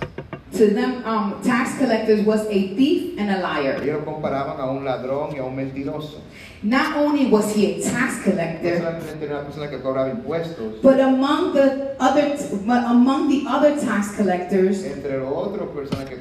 to 0.52 0.66
them, 0.74 1.04
um, 1.04 1.40
tax 1.42 1.78
collectors 1.78 2.24
was 2.24 2.46
a 2.46 2.74
thief 2.74 3.18
and 3.18 3.30
a 3.30 3.40
liar. 3.40 3.80
ellos 3.82 4.04
lo 4.04 4.04
comparaban 4.04 4.58
a 4.58 4.70
un 4.70 4.84
ladrón 4.84 5.34
y 5.34 5.38
a 5.38 5.44
un 5.44 5.56
mentiroso. 5.56 6.20
Not 6.62 6.96
only 6.96 7.26
was 7.26 7.54
he 7.54 7.80
a 7.80 7.82
tax 7.82 8.22
collector, 8.22 8.76
solamente 8.78 9.24
era 9.24 9.46
una 9.56 9.70
que 9.70 9.78
but 10.82 11.00
among 11.00 11.54
the 11.54 11.96
other, 11.98 12.36
but 12.66 12.84
among 12.84 13.28
the 13.28 13.48
other 13.48 13.80
tax 13.80 14.14
collectors, 14.14 14.84
entre 14.84 15.20
otros 15.20 15.70
que 16.06 16.18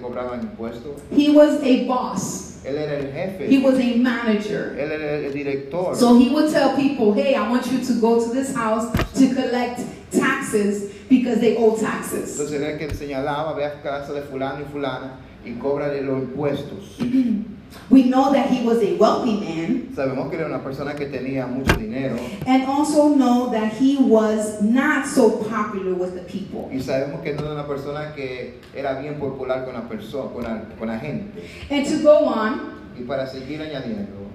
he 1.11 1.29
was 1.29 1.61
a 1.61 1.85
boss. 1.85 2.49
él 2.63 2.77
era 2.77 2.99
el 2.99 3.51
He 3.51 3.59
was 3.59 3.79
a 3.79 3.97
manager. 3.97 4.75
él 4.77 4.91
era 4.91 5.15
el 5.25 5.33
director. 5.33 5.95
So 5.95 6.17
he 6.17 6.29
would 6.29 6.51
tell 6.51 6.75
people, 6.75 7.13
hey, 7.13 7.35
I 7.35 7.49
want 7.49 7.69
you 7.71 7.83
to 7.83 7.93
go 7.99 8.23
to 8.23 8.33
this 8.33 8.53
house 8.55 8.91
to 9.15 9.33
collect 9.33 9.81
taxes 10.11 10.93
because 11.09 11.39
they 11.39 11.57
owe 11.57 11.75
taxes. 11.75 12.31
Entonces 12.39 12.61
era 12.61 12.71
el 12.71 12.77
que 12.77 12.93
señalaba, 12.93 13.53
ve 13.55 13.65
a 13.65 13.81
casa 13.81 14.13
de 14.13 14.21
fulano 14.21 14.61
y 14.61 14.71
fulana 14.71 15.19
y 15.43 15.53
cóbrale 15.53 16.01
los 16.01 16.21
impuestos. 16.21 16.97
We 17.91 18.03
know 18.03 18.33
that 18.33 18.49
he 18.49 18.65
was 18.65 18.81
a 18.81 18.95
wealthy 18.95 19.41
man 19.41 19.89
Sabemos 19.95 20.31
que 20.31 20.37
era 20.37 20.47
una 20.47 20.63
persona 20.63 20.95
que 20.95 21.05
tenía 21.05 21.45
mucho 21.45 21.75
dinero 21.75 22.17
and 22.47 22.63
also 22.63 23.13
know 23.13 23.51
that 23.51 23.73
he 23.73 23.97
was 23.97 24.59
not 24.61 25.05
so 25.05 25.29
popular 25.43 25.93
with 25.93 26.15
the 26.15 26.23
people. 26.23 26.67
y 26.71 26.79
sabemos 26.81 27.21
que 27.21 27.33
no 27.33 27.43
era 27.43 27.53
una 27.53 27.67
persona 27.67 28.13
que 28.15 28.59
era 28.75 28.99
bien 28.99 29.19
popular 29.19 29.65
con 29.65 29.75
la 29.75 29.87
persona, 29.87 30.33
con 30.33 30.43
la, 30.43 30.63
con 30.79 30.87
la 30.87 30.97
gente. 30.97 31.43
And 31.69 31.85
to 31.85 32.01
go 32.01 32.25
on, 32.25 32.79
Y 32.97 33.03
para 33.03 33.27
seguir 33.27 33.61
añadiendo, 33.61 34.29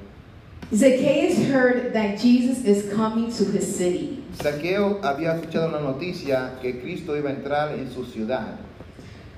Zacchaeus 0.73 1.37
heard 1.49 1.93
that 1.93 2.19
Jesus 2.19 2.65
is 2.65 2.93
coming 2.95 3.31
to 3.33 3.45
his 3.45 3.77
city. 3.77 4.14
Saqueo 4.41 5.01
había 5.03 5.35
escuchado 5.37 5.69
una 5.69 5.81
noticia 5.81 6.59
que 6.61 6.81
Cristo 6.81 7.17
iba 7.17 7.31
a 7.31 7.33
entrar 7.35 7.73
en 7.79 7.91
su 7.91 8.05
ciudad. 8.05 8.57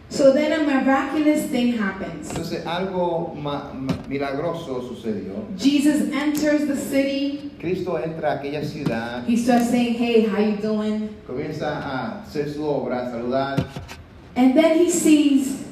So 0.09 0.33
then 0.33 0.53
a 0.53 0.59
miraculous 0.62 1.50
thing 1.50 1.76
happens. 1.79 2.29
Entonces 2.31 2.65
algo 2.65 3.35
ma- 3.35 3.73
ma- 3.75 3.99
milagroso 4.09 4.81
sucedió. 4.88 5.35
Jesus 5.59 6.12
enters 6.12 6.67
the 6.69 6.76
city. 6.76 7.50
Cristo 7.61 7.99
entra 7.99 8.33
a 8.35 8.41
aquella 8.41 8.65
ciudad, 8.65 9.25
He 9.26 9.37
starts 9.37 9.69
saying, 9.71 9.95
"Hey, 9.95 10.26
how 10.26 10.38
you 10.41 10.57
doing?" 10.62 11.09
comienza 11.26 11.79
a 11.83 12.23
hacer 12.23 12.49
su 12.55 12.62
obra, 12.65 13.11
saludar, 13.11 13.67
And 14.37 14.55
then 14.55 14.79
he 14.79 14.91
sees 14.91 15.65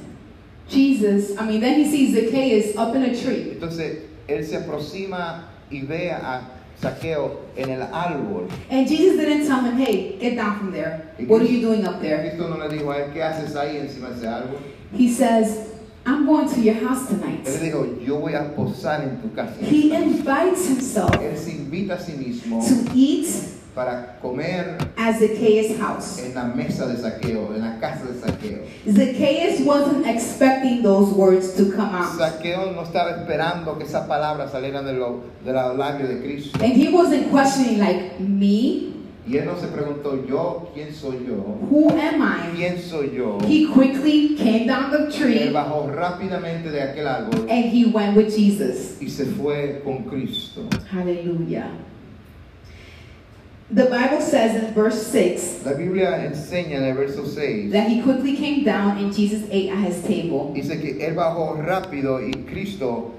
Jesus. 0.69 1.39
I 1.39 1.47
mean, 1.47 1.61
then 1.61 1.79
he 1.79 1.85
sees 1.85 2.15
Zacchaeus 2.15 2.75
up 2.77 2.95
in 2.97 3.03
a 3.03 3.15
tree. 3.15 3.53
Entonces 3.53 3.99
él 4.27 4.45
se 4.45 4.57
aproxima 4.57 5.45
y 5.71 5.83
ve 5.83 6.11
a 6.11 6.41
Saqueo 6.81 7.41
en 7.57 7.71
el 7.71 7.83
árbol. 7.83 8.49
And 8.71 8.87
Jesus 8.87 9.17
didn't 9.17 9.47
tell 9.47 9.65
him, 9.65 9.77
"Hey, 9.77 10.17
get 10.21 10.37
down 10.37 10.59
from 10.59 10.73
there. 10.73 11.03
What 11.27 11.43
are 11.43 11.49
you 11.49 11.67
doing 11.67 11.87
up 11.87 12.01
there?" 12.01 12.21
Cristo 12.21 12.49
no 12.49 12.57
le 12.57 12.69
dijo 12.69 12.91
a 12.91 12.99
él, 12.99 13.13
¿qué 13.13 13.23
haces 13.23 13.57
ahí 13.57 13.77
encima 13.77 14.11
de 14.11 14.17
ese 14.17 14.27
árbol? 14.27 14.59
He 14.93 15.09
says, 15.09 15.71
"I'm 16.07 16.27
going 16.27 16.49
to 16.49 16.61
your 16.61 16.75
house 16.75 17.07
tonight." 17.09 17.45
le 17.47 17.59
dijo, 17.59 17.87
yo 18.05 18.19
voy 18.19 18.35
a 18.35 18.55
posar 18.55 19.03
en 19.03 19.21
tu 19.23 19.33
casa. 19.35 19.55
He 19.61 19.95
invites 19.95 20.69
himself 20.69 21.11
Él 21.21 21.37
se 21.37 21.53
invita 21.53 21.95
a 21.95 21.99
sí 21.99 22.13
mismo 22.13 22.61
to 22.61 22.91
eat 22.95 23.27
para 23.75 24.19
comer 24.23 24.77
at 24.97 25.19
Zacchaeus' 25.19 25.77
house. 25.79 26.19
en 26.25 26.35
la 26.35 26.45
mesa 26.45 26.87
de 26.87 26.97
Saqueo, 26.97 27.55
en 27.55 27.61
la 27.63 27.79
casa 27.81 28.05
de 28.05 28.19
Saqueo. 28.21 28.61
Zacchaeus 28.87 29.61
wasn't 29.67 30.07
expecting 30.07 30.83
those 30.83 31.13
words 31.13 31.55
to 31.57 31.71
come 31.73 31.95
out. 31.95 32.17
Saqueo 32.17 32.73
no 32.73 32.83
estaba 32.83 33.11
esperando 33.11 33.77
que 33.77 33.85
esas 33.85 34.07
palabras 34.07 34.53
salieran 34.53 34.85
de, 34.85 34.93
lo, 34.95 35.23
de 35.45 35.53
los 35.53 35.77
labios 35.77 36.09
de 36.09 36.21
Cristo. 36.21 36.59
And 36.63 36.75
he 36.75 36.89
wasn't 36.91 37.31
questioning, 37.33 37.79
like, 37.81 38.21
me? 38.21 38.91
Y 39.27 39.39
él 39.39 39.47
no 39.47 39.57
se 39.59 39.69
preguntó, 39.69 40.25
yo, 40.27 40.71
¿quién 40.75 40.93
soy 40.95 41.25
yo? 41.27 41.37
Who 41.71 41.89
am 41.91 42.21
I? 42.23 42.57
¿Quién 42.57 42.79
soy 42.79 43.11
yo? 43.17 43.39
He 43.49 43.67
quickly 43.73 44.37
came 44.37 44.67
down 44.67 44.91
the 44.91 45.07
Él 45.07 45.13
tree 45.13 45.51
bajó 45.51 45.91
rápidamente 45.91 46.71
de 46.71 46.83
aquel 46.83 47.09
árbol 47.09 47.47
and 47.49 47.65
he 47.73 47.87
went 47.87 48.15
with 48.15 48.29
Jesus. 48.29 49.01
y 49.01 49.09
se 49.09 49.25
fue 49.25 49.81
con 49.83 50.05
Cristo. 50.05 50.69
Hallelujah. 50.93 51.71
The 53.71 53.87
Bible 53.87 54.21
says 54.21 54.63
in 54.63 54.75
verse 54.75 55.07
6 55.07 55.65
La 55.65 55.73
Biblia 55.73 56.25
enseña 56.27 56.77
en 56.77 56.85
el 56.85 56.95
verso 56.95 57.25
6, 57.27 57.73
that 57.73 57.89
he 57.89 58.03
quickly 58.03 58.37
came 58.37 58.63
down 58.63 58.99
and 58.99 59.13
Jesus 59.13 59.43
ate 59.51 59.71
at 59.71 59.79
his 59.79 60.03
table. 60.03 60.53
dice 60.55 60.79
que 60.81 60.99
él 61.01 61.15
bajó 61.15 61.57
rápido 61.65 62.21
y 62.21 62.33
Cristo 62.47 63.13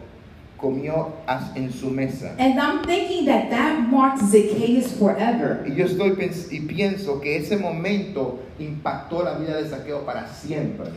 comió 0.62 1.14
as- 1.28 1.52
en 1.58 1.72
su 1.72 1.90
mesa. 1.90 2.36
And 2.38 2.60
I'm 2.60 2.84
thinking 2.86 3.26
that 3.26 3.50
that 3.50 3.90
marked 3.90 4.22
Zacchaeus 4.22 4.94
forever. 4.94 5.66
Y 5.68 5.74
yo 5.76 5.86
estoy 5.86 6.12
pens- 6.16 6.52
y 6.52 6.60
pienso 6.62 7.20
que 7.20 7.38
ese 7.38 7.58
momento 7.58 8.40
impactó 8.60 9.24
la 9.24 9.34
vida 9.40 9.58
de 9.62 9.68
Saqueo 9.68 10.06
para 10.06 10.28
siempre. 10.28 10.92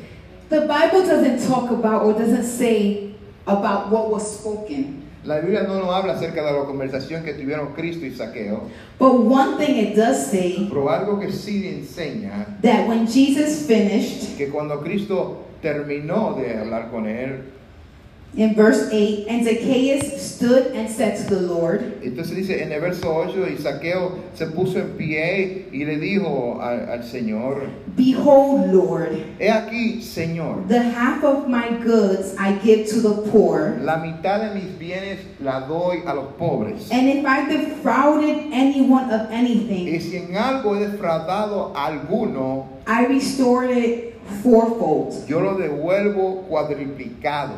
The 0.51 0.61
Bible 0.61 1.03
doesn't 1.07 1.47
talk 1.49 1.71
about 1.71 2.03
or 2.05 2.13
doesn't 2.13 2.45
say 2.45 3.15
about 3.47 3.91
what 3.91 4.11
was 4.11 4.23
spoken. 4.39 5.05
La 5.29 5.41
Biblia 5.41 5.65
no 5.65 5.75
nos 5.79 5.95
habla 5.95 6.15
acerca 6.15 6.43
de 6.43 6.59
la 6.59 6.65
conversación 6.65 7.23
que 7.23 7.35
tuvieron 7.35 7.75
Cristo 7.75 8.07
y 8.07 8.13
Saqueo, 8.13 8.63
But 8.99 9.13
one 9.13 9.59
thing 9.59 9.77
it 9.77 9.95
does 9.95 10.27
say 10.27 10.67
pero 10.71 10.89
algo 10.89 11.21
que 11.21 11.31
sí 11.31 11.69
enseña 11.69 12.47
that 12.63 12.89
when 12.89 13.07
Jesus 13.07 13.67
finished, 13.67 14.39
que 14.39 14.49
cuando 14.49 14.81
Cristo 14.81 15.45
terminó 15.61 16.33
de 16.33 16.57
hablar 16.57 16.91
con 16.91 17.07
él, 17.07 17.43
in 18.37 18.55
verse 18.55 18.89
8, 18.93 19.27
and 19.29 19.45
Zacchaeus 19.45 20.23
stood 20.23 20.67
and 20.69 20.89
said 20.89 21.17
to 21.27 21.35
the 21.35 21.41
Lord, 21.41 21.81
entonces 22.05 22.37
dice 22.37 22.63
en 22.63 22.71
el 22.71 22.81
verso 22.81 23.09
8, 23.11 23.47
y 23.49 23.57
Saqueo 23.57 24.19
se 24.35 24.47
puso 24.47 24.77
en 24.79 24.97
pie 24.97 25.67
y 25.73 25.85
le 25.85 25.97
dijo 25.99 26.61
al, 26.61 26.89
al 26.89 27.03
Señor, 27.03 27.69
Behold, 27.97 28.73
Lord, 28.73 29.13
he 29.41 29.49
aquí, 29.49 30.01
Señor, 30.03 30.69
the 30.69 30.81
half 30.81 31.25
of 31.25 31.49
my 31.49 31.69
goods 31.83 32.37
I 32.39 32.53
give 32.63 32.87
to 32.91 33.01
the 33.01 33.31
poor. 33.31 33.77
la 33.81 33.97
mitad 33.97 34.41
de 34.41 34.55
mis 34.55 34.79
bienes 34.79 35.19
la 35.41 35.67
doy 35.67 36.03
a 36.07 36.15
los 36.15 36.33
pobres. 36.39 36.89
And 36.93 37.09
if 37.09 37.25
I 37.27 37.49
defrauded 37.49 38.53
anyone 38.53 39.11
of 39.11 39.31
Y 39.31 39.35
anything, 39.35 40.01
si 40.01 40.17
en 40.17 40.37
algo 40.37 40.77
he 40.77 40.87
defraudado 40.87 41.73
a 41.75 41.87
alguno, 41.87 42.67
I 42.87 43.07
restored 43.07 43.71
it 43.71 44.15
fourfold. 44.43 45.27
yo 45.27 45.41
lo 45.41 45.57
devuelvo 45.57 46.43
cuadriplicado. 46.49 47.55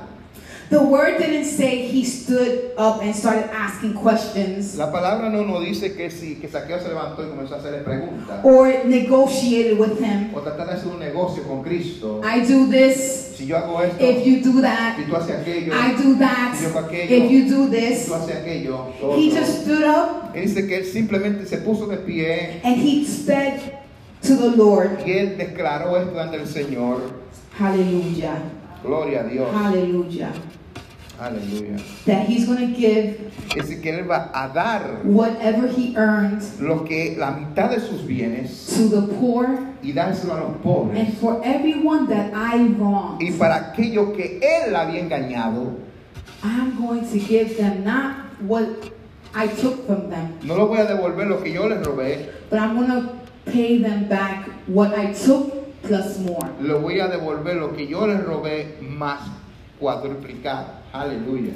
The 0.71 0.81
word 0.81 1.19
didn't 1.19 1.47
say 1.47 1.89
he 1.89 2.05
stood 2.05 2.71
up 2.79 3.03
and 3.03 3.13
started 3.15 3.51
asking 3.53 3.95
questions 3.95 4.77
La 4.77 4.93
palabra 4.93 5.29
no 5.29 5.43
nos 5.45 5.65
dice 5.65 5.97
que 5.97 6.09
si 6.11 6.37
que 6.37 6.47
Saqueo 6.49 6.79
se 6.81 6.89
levantó 6.89 7.25
y 7.25 7.29
comenzó 7.29 7.57
a 7.57 7.59
hacerle 7.59 7.81
preguntas 7.83 8.45
or 8.45 8.69
negotiated 8.85 9.79
with 9.81 9.99
him. 10.01 10.33
o 10.33 10.41
tratar 10.41 10.69
de 10.69 10.75
hacer 10.75 10.87
un 10.93 11.01
negocio 11.01 11.43
con 11.43 11.65
Cristo. 11.65 12.21
I 12.25 12.41
do 12.47 12.69
this 12.71 13.35
Si 13.37 13.47
yo 13.47 13.57
hago 13.57 13.83
esto, 13.83 13.97
if 14.05 14.25
you 14.25 14.41
do 14.43 14.61
that. 14.63 14.97
si 14.97 15.05
tú 15.11 15.17
haces 15.17 15.41
aquello, 15.41 15.73
I 15.75 15.95
do 16.01 16.15
that 16.19 16.55
si 16.57 16.65
yo 16.65 16.71
hago 16.71 16.87
aquello, 16.87 17.17
if 17.17 17.31
you 17.33 17.49
do 17.49 17.65
si 17.65 17.71
this. 17.71 18.07
tú 18.07 18.15
haces 18.15 18.37
aquello, 18.37 18.93
lo 19.03 19.17
He 19.17 19.31
just 19.31 19.63
stood 19.63 19.83
up 19.83 20.35
Él 20.37 20.43
dice 20.45 20.69
que 20.69 20.77
él 20.79 20.85
simplemente 20.85 21.47
se 21.47 21.57
puso 21.59 21.87
de 21.89 21.97
pie 21.97 22.61
and 22.63 22.77
he 22.77 23.05
said 23.05 23.81
to 24.23 24.37
the 24.37 24.51
Lord, 24.57 25.01
y 25.05 25.11
él 25.19 25.37
declaró 25.37 25.97
esto 25.97 26.21
ante 26.21 26.37
el 26.37 26.47
Señor. 26.47 27.01
Hallelujah, 27.59 28.37
Gloria 28.85 29.21
a 29.21 29.25
Dios. 29.25 29.49
Hallelujah, 29.53 30.33
Aleluya. 31.21 31.79
that 32.07 32.27
he's 32.27 32.47
going 32.47 32.59
to 32.59 32.75
give 32.75 33.31
Es 33.55 33.69
decir, 33.69 33.83
que 33.83 33.91
él 33.93 34.09
va 34.11 34.31
a 34.33 34.49
dar 34.49 35.03
whatever 35.05 35.69
he 35.69 35.95
earned 35.97 36.43
lo 36.61 36.83
que 36.85 37.15
la 37.19 37.33
mitad 37.33 37.71
de 37.71 37.81
sus 37.81 38.03
bienes 38.07 38.75
to 38.75 38.89
the 38.89 39.03
poor 39.17 39.59
y 39.83 39.93
dárselo 39.93 40.35
a 40.35 40.41
los 40.41 40.49
and 40.55 40.63
pobres. 40.63 41.19
for 41.21 41.41
everyone 41.45 42.07
that 42.09 42.33
I 42.35 42.67
wronged. 42.79 43.21
Y 43.21 43.33
para 43.33 43.73
aquello 43.73 44.15
que 44.15 44.41
él 44.43 44.75
había 44.75 45.01
engañado, 45.01 45.77
I'm 46.43 46.81
going 46.81 47.03
to 47.03 47.19
give 47.19 47.57
them 47.59 47.85
not 47.85 48.17
what 48.41 48.67
I 49.35 49.47
took 49.47 49.87
from 49.87 50.09
them, 50.09 50.39
no 50.43 50.57
lo 50.57 50.69
voy 50.69 50.79
a 50.79 50.87
devolver 50.87 51.29
lo 51.29 51.43
que 51.43 51.53
yo 51.53 51.67
les 51.69 51.87
robé, 51.87 52.31
but 52.49 52.59
I'm 52.59 52.75
going 52.77 52.89
to 52.91 53.21
pay 53.45 53.79
them 53.79 54.09
back 54.09 54.49
what 54.67 54.95
I 54.99 55.13
took 55.13 55.53
plus 55.83 56.19
more. 56.19 56.49
lo 56.61 56.81
voy 56.81 56.99
a 57.01 57.09
devolver 57.09 57.57
lo 57.57 57.73
que 57.75 57.87
yo 57.87 58.07
les 58.07 58.25
robé 58.25 58.79
más 58.81 59.21
cuadruplicado. 59.79 60.80
Aleluya. 60.93 61.53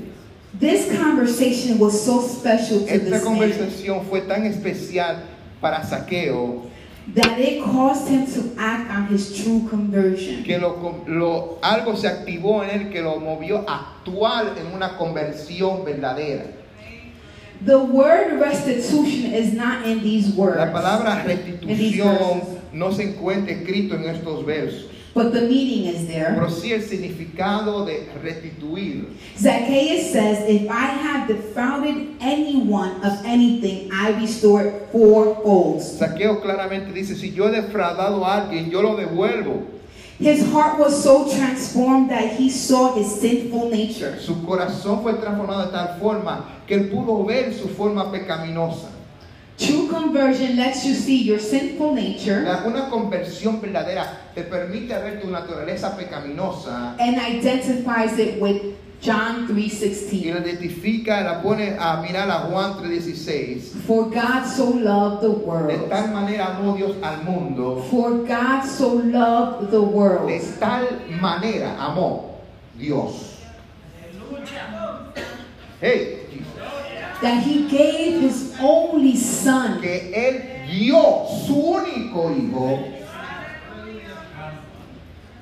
This 0.58 0.96
conversation 0.96 1.78
was 1.78 1.98
so 2.04 2.20
special 2.22 2.80
to 2.80 2.88
Esta 2.88 3.10
this 3.10 3.10
man. 3.10 3.22
conversación 3.24 4.04
fue 4.08 4.20
tan 4.22 4.46
especial 4.46 5.16
para 5.60 5.82
Saqueo 5.82 6.70
that 7.14 7.38
it 7.38 7.62
caused 7.62 8.08
him 8.08 8.24
to 8.24 8.54
act 8.56 8.88
on 8.90 9.06
his 9.08 9.36
true 9.42 9.66
conversion. 9.68 10.42
que 10.44 10.56
lo, 10.58 11.02
lo- 11.06 11.58
algo 11.62 11.96
se 11.96 12.06
activó 12.08 12.62
en 12.64 12.70
él 12.70 12.90
que 12.92 13.02
lo 13.02 13.18
movió 13.20 13.64
a 13.68 13.98
actuar 14.00 14.56
en 14.56 14.72
una 14.74 14.96
conversión 14.96 15.84
verdadera. 15.84 16.46
The 17.66 17.78
word 17.78 18.40
restitution 18.40 19.32
is 19.34 19.52
not 19.52 19.84
in 19.86 20.00
these 20.02 20.30
words, 20.36 20.56
La 20.58 20.72
palabra 20.72 21.24
restitución 21.24 22.40
no 22.72 22.90
se 22.92 23.02
encuentra 23.14 23.52
escrito 23.52 23.96
en 23.96 24.04
estos 24.08 24.44
versos, 24.46 24.86
but 25.14 25.32
the 25.32 25.42
meaning 25.42 25.86
is 25.86 26.06
there. 26.08 26.34
pero 26.34 26.50
sí 26.50 26.72
el 26.72 26.82
significado 26.82 27.86
de 27.86 28.08
restituir. 28.22 29.06
Zacchaeus 29.38 30.10
says, 30.12 30.48
If 30.48 30.68
I 30.68 30.86
have 30.86 31.28
defrauded 31.28 32.16
anyone 32.20 33.02
of 33.04 33.24
anything, 33.24 33.90
I 33.92 34.10
restore 34.20 34.66
it 34.66 34.88
fourfold. 34.90 35.80
Saqueo 35.80 36.42
claramente 36.42 36.92
dice, 36.92 37.14
si 37.16 37.32
yo 37.32 37.48
he 37.48 37.52
defraudado 37.52 38.24
a 38.24 38.42
alguien, 38.42 38.70
yo 38.70 38.82
lo 38.82 38.96
devuelvo. 38.96 39.70
His 40.18 40.44
heart 40.52 40.78
was 40.78 41.02
so 41.02 41.28
transformed 41.28 42.08
that 42.10 42.36
he 42.36 42.48
saw 42.48 42.94
his 42.94 43.20
sinful 43.20 43.68
nature. 43.70 44.16
Su 44.20 44.44
corazón 44.44 45.02
fue 45.02 45.14
transformado 45.14 45.66
de 45.66 45.72
tal 45.72 45.98
forma 45.98 46.44
que 46.66 46.74
él 46.76 46.88
pudo 46.88 47.24
ver 47.24 47.52
su 47.52 47.68
forma 47.68 48.12
pecaminosa. 48.12 48.93
True 49.56 49.86
conversion 49.88 50.56
lets 50.56 50.84
you 50.84 50.94
see 50.94 51.22
your 51.22 51.38
sinful 51.38 51.94
nature 51.94 52.42
La- 52.42 52.64
Una 52.66 52.88
conversión 52.90 53.60
verdadera 53.60 54.04
te 54.34 54.42
permite 54.42 54.88
ver 54.98 55.20
tu 55.20 55.28
naturaleza 55.30 55.96
pecaminosa 55.96 56.96
and 56.98 57.16
identifies 57.16 58.18
it 58.18 58.40
with 58.40 58.74
John 59.00 59.46
y 59.48 59.68
3:16. 59.68 60.32
la 60.34 60.40
identifica, 60.40 61.20
la 61.22 61.42
pone 61.42 61.76
a 61.78 62.00
mirar 62.02 62.28
a 62.30 62.48
Juan 62.48 62.82
3:16. 62.82 63.74
For 63.86 64.10
God 64.10 64.44
so 64.46 64.70
loved 64.70 65.20
the 65.22 65.28
De 65.28 65.34
world. 65.44 65.88
tal 65.90 66.08
manera 66.12 66.56
amó 66.56 66.74
Dios 66.76 66.96
al 67.02 67.22
mundo, 67.22 67.82
For 67.90 68.24
God 68.26 68.64
so 68.64 68.94
loved 69.04 69.70
the 69.70 69.80
world 69.82 70.28
de 70.28 70.40
tal 70.58 70.86
manera 71.20 71.76
amó 71.78 72.40
Dios. 72.78 73.30
Hey. 75.80 76.23
That 77.22 77.42
he 77.42 77.68
gave 77.68 78.20
his 78.20 78.54
only 78.60 79.16
son 79.16 79.80
que 79.80 80.12
él 80.14 80.66
dio 80.66 81.26
su 81.46 81.54
único 81.54 82.30
hijo 82.30 82.92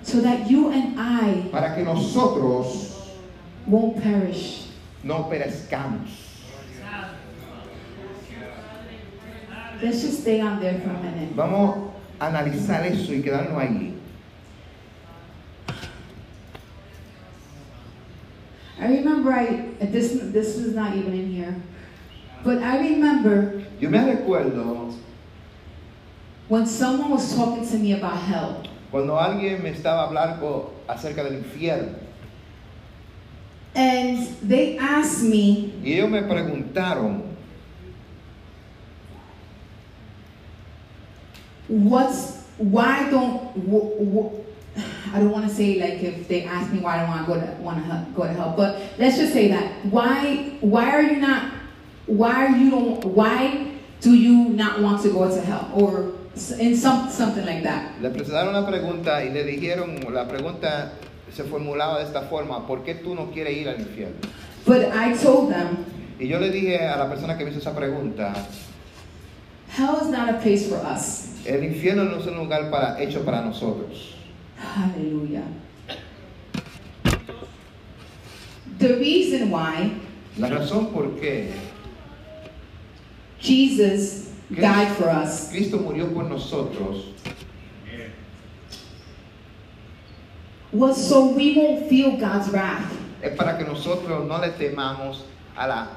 so 0.03 0.21
that 0.21 0.51
you 0.51 0.71
and 0.71 0.99
I 0.99 1.49
para 1.51 1.75
que 1.75 1.85
nosotros 1.85 3.11
won't 3.67 4.03
perish. 4.03 4.69
no 5.03 5.29
perezcamos. 5.29 6.11
Let's 9.83 10.03
just 10.03 10.21
stay 10.21 10.41
on 10.41 10.61
there 10.61 10.79
for 10.81 10.91
a 10.91 11.03
minute. 11.03 11.35
Vamos 11.35 11.91
a 12.21 12.27
analizar 12.27 12.87
eso 12.87 13.13
y 13.13 13.21
quedarnos 13.21 13.59
ahí. 13.59 14.02
I 18.83 18.87
remember 18.99 19.31
I 19.31 19.47
this 19.79 20.19
this 20.35 20.59
is 20.59 20.75
not 20.75 20.97
even 20.97 21.15
in 21.15 21.31
here, 21.31 21.55
but 22.43 22.59
I 22.59 22.83
remember 22.83 23.63
Yo 23.79 23.89
me 23.89 23.99
recuerdo 23.99 24.91
when 26.49 26.67
someone 26.67 27.11
was 27.11 27.31
talking 27.37 27.63
to 27.65 27.79
me 27.79 27.93
about 27.95 28.19
hell, 28.19 28.67
cuando 28.91 29.15
alguien 29.15 29.63
me 29.63 29.71
estaba 29.71 30.09
hablando 30.11 30.73
acerca 30.89 31.23
del 31.23 31.39
infierno. 31.45 31.95
And 33.75 34.27
they 34.43 34.77
asked 34.79 35.23
me, 35.23 35.73
y 35.83 35.93
ellos 35.95 36.11
me 36.11 36.21
preguntaron, 36.23 37.23
"What's 41.69 42.43
why 42.59 43.09
don't 43.11 43.55
w- 43.55 43.95
w- 43.99 44.42
I 45.15 45.19
don't 45.19 45.31
want 45.31 45.49
to 45.49 45.55
say 45.55 45.81
like 45.81 46.03
if 46.03 46.29
they 46.29 46.45
ask 46.45 46.73
me 46.73 46.79
why 46.81 46.97
I 46.97 47.01
don't 47.01 47.09
want 47.11 47.27
to 47.27 47.33
go 47.33 47.41
to 47.41 47.63
want 47.63 47.79
to 47.85 48.07
go 48.15 48.23
to 48.25 48.33
hell, 48.33 48.55
but 48.57 48.77
let's 48.99 49.17
just 49.17 49.33
say 49.33 49.49
that 49.49 49.85
why 49.91 50.57
why 50.61 50.91
are 50.91 51.03
you 51.03 51.17
not 51.17 51.53
why 52.07 52.47
are 52.47 52.57
you 52.57 52.71
don't 52.71 53.05
why 53.05 53.67
do 54.01 54.15
you 54.15 54.51
not 54.51 54.81
want 54.81 55.03
to 55.03 55.11
go 55.11 55.29
to 55.29 55.41
hell 55.41 55.71
or 55.75 56.13
in 56.59 56.77
some 56.77 57.11
something 57.11 57.45
like 57.45 57.63
that." 57.63 58.01
le 58.01 58.11
presentaron 58.11 58.55
una 58.55 58.67
pregunta 58.67 59.25
y 59.25 59.31
le 59.33 59.45
dijeron, 59.45 59.99
la 60.13 60.27
pregunta 60.29 60.93
se 61.33 61.45
formulaba 61.45 61.99
de 61.99 62.05
esta 62.05 62.23
forma, 62.23 62.67
¿por 62.67 62.85
qué 62.85 62.95
tú 62.95 63.15
no 63.15 63.31
quieres 63.33 63.57
ir 63.57 63.69
al 63.69 63.81
infierno? 63.81 64.17
But 64.67 64.93
I 64.95 65.15
told 65.17 65.51
them, 65.51 65.85
Y 66.21 66.29
yo 66.29 66.39
le 66.39 66.51
dije 66.51 66.79
a 66.87 66.97
la 66.97 67.09
persona 67.09 67.37
que 67.37 67.45
me 67.45 67.51
hizo 67.51 67.59
esa 67.59 67.75
pregunta, 67.75 68.33
hell 69.77 69.97
is 70.01 70.09
not 70.09 70.29
a 70.29 70.39
place 70.41 70.69
for 70.69 70.79
us. 70.87 71.29
el 71.45 71.65
infierno 71.65 72.05
no 72.05 72.19
es 72.19 72.27
un 72.27 72.37
lugar 72.37 72.71
para, 72.71 73.01
hecho 73.03 73.25
para 73.25 73.43
nosotros. 73.43 74.15
Hallelujah. 74.63 75.47
The 78.79 78.97
reason 78.97 79.51
why 79.51 80.01
La 80.39 80.49
razón 80.49 80.93
por 80.93 81.09
qué 81.21 81.53
Jesus 83.39 84.31
died 84.51 84.97
for 84.97 85.09
us 85.09 85.51
Cristo 85.51 85.79
murió 85.79 86.13
por 86.13 86.25
nosotros 86.25 87.13
was 90.73 90.97
so 90.97 91.27
we 91.27 91.55
won't 91.55 91.89
feel 91.89 92.17
God's 92.17 92.49
wrath. 92.51 92.91
es 93.23 93.37
para 93.37 93.59
que 93.59 93.65
nosotros 93.65 94.27
no 94.27 94.39
le 94.39 94.53
temamos 94.53 95.25
a 95.55 95.67
la 95.67 95.89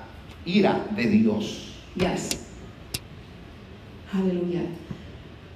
ira 0.45 0.85
de 0.95 1.07
Dios. 1.07 1.71
Yes. 1.95 2.45
Hallelujah. 4.11 4.67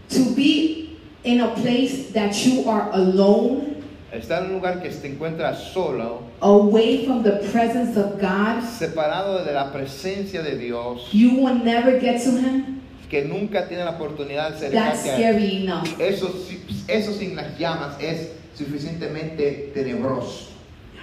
To 0.10 0.36
be 0.36 0.89
in 1.24 1.42
a 1.42 1.54
place 1.56 2.12
that 2.14 2.34
you 2.46 2.70
are 2.70 2.90
alone, 2.94 3.76
Estar 4.12 4.44
en 4.44 4.50
un 4.50 4.54
lugar 4.56 4.82
que 4.82 4.90
te 4.90 5.08
encuentras 5.08 5.72
solo, 5.72 6.24
away 6.42 7.06
from 7.06 7.22
the 7.22 7.48
presence 7.52 7.96
of 7.96 8.20
God, 8.20 8.64
separado 8.64 9.46
de 9.46 9.54
la 9.54 9.72
presencia 9.72 10.42
de 10.42 10.58
Dios, 10.58 11.10
you 11.14 11.36
will 11.36 11.56
never 11.64 12.00
get 12.00 12.22
to 12.24 12.32
Him. 12.32 12.82
que 13.10 13.24
nunca 13.26 13.68
tiene 13.68 13.86
la 13.86 13.92
oportunidad 13.92 14.60
de 14.60 14.70
That's 14.72 15.02
scary 15.02 15.64
enough. 15.64 16.00
Eso, 16.00 16.34
eso 16.88 17.14
sin 17.14 17.36
las 17.36 17.58
llamas 17.60 17.98
es 18.02 18.30
suficientemente 18.56 19.72
tenebroso. 19.74 20.50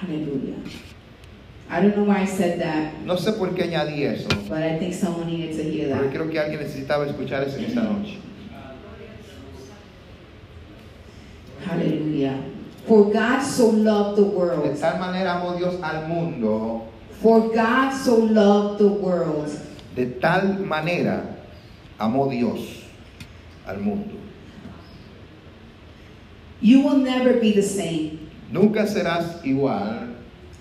Hallelujah. 0.01 0.57
I 1.69 1.81
don't 1.81 1.97
know 1.97 2.05
why 2.05 2.23
I 2.23 2.27
said 2.27 2.61
that, 2.61 2.93
No 3.05 3.17
sé 3.17 3.33
por 3.33 3.55
qué 3.55 3.65
añadí 3.65 4.05
eso, 4.05 4.29
but 4.49 4.63
I 4.63 4.79
think 4.79 4.95
someone 4.95 5.27
needed 5.27 5.57
to 5.57 5.63
hear 5.65 5.89
pero 5.89 6.05
that. 6.05 6.13
creo 6.13 6.31
que 6.31 6.39
alguien 6.39 6.61
necesitaba 6.61 7.07
escuchar 7.07 7.43
eso 7.45 7.59
en 7.59 7.65
esta 7.65 7.83
noche. 7.83 8.19
Hallelujah. 11.67 12.43
For 12.87 13.11
God 13.13 13.43
so 13.43 13.69
loved 13.71 14.19
the 14.19 14.23
De 14.23 14.29
world. 14.31 14.79
tal 14.79 14.99
manera 14.99 15.43
amó 15.43 15.59
Dios 15.59 15.75
al 15.83 16.07
mundo, 16.07 16.87
For 17.21 17.51
God 17.53 17.91
so 17.93 18.17
loved 18.17 18.79
the 18.79 18.89
world 18.89 19.51
de 19.97 20.07
tal 20.21 20.59
manera 20.63 21.27
amó 21.99 22.31
Dios 22.31 22.85
al 23.67 23.79
mundo. 23.79 24.15
You 26.61 26.81
will 26.83 26.99
never 26.99 27.35
be 27.41 27.53
the 27.53 27.63
same. 27.63 28.31
Nunca 28.53 28.87
serás 28.87 29.43
igual. 29.45 30.15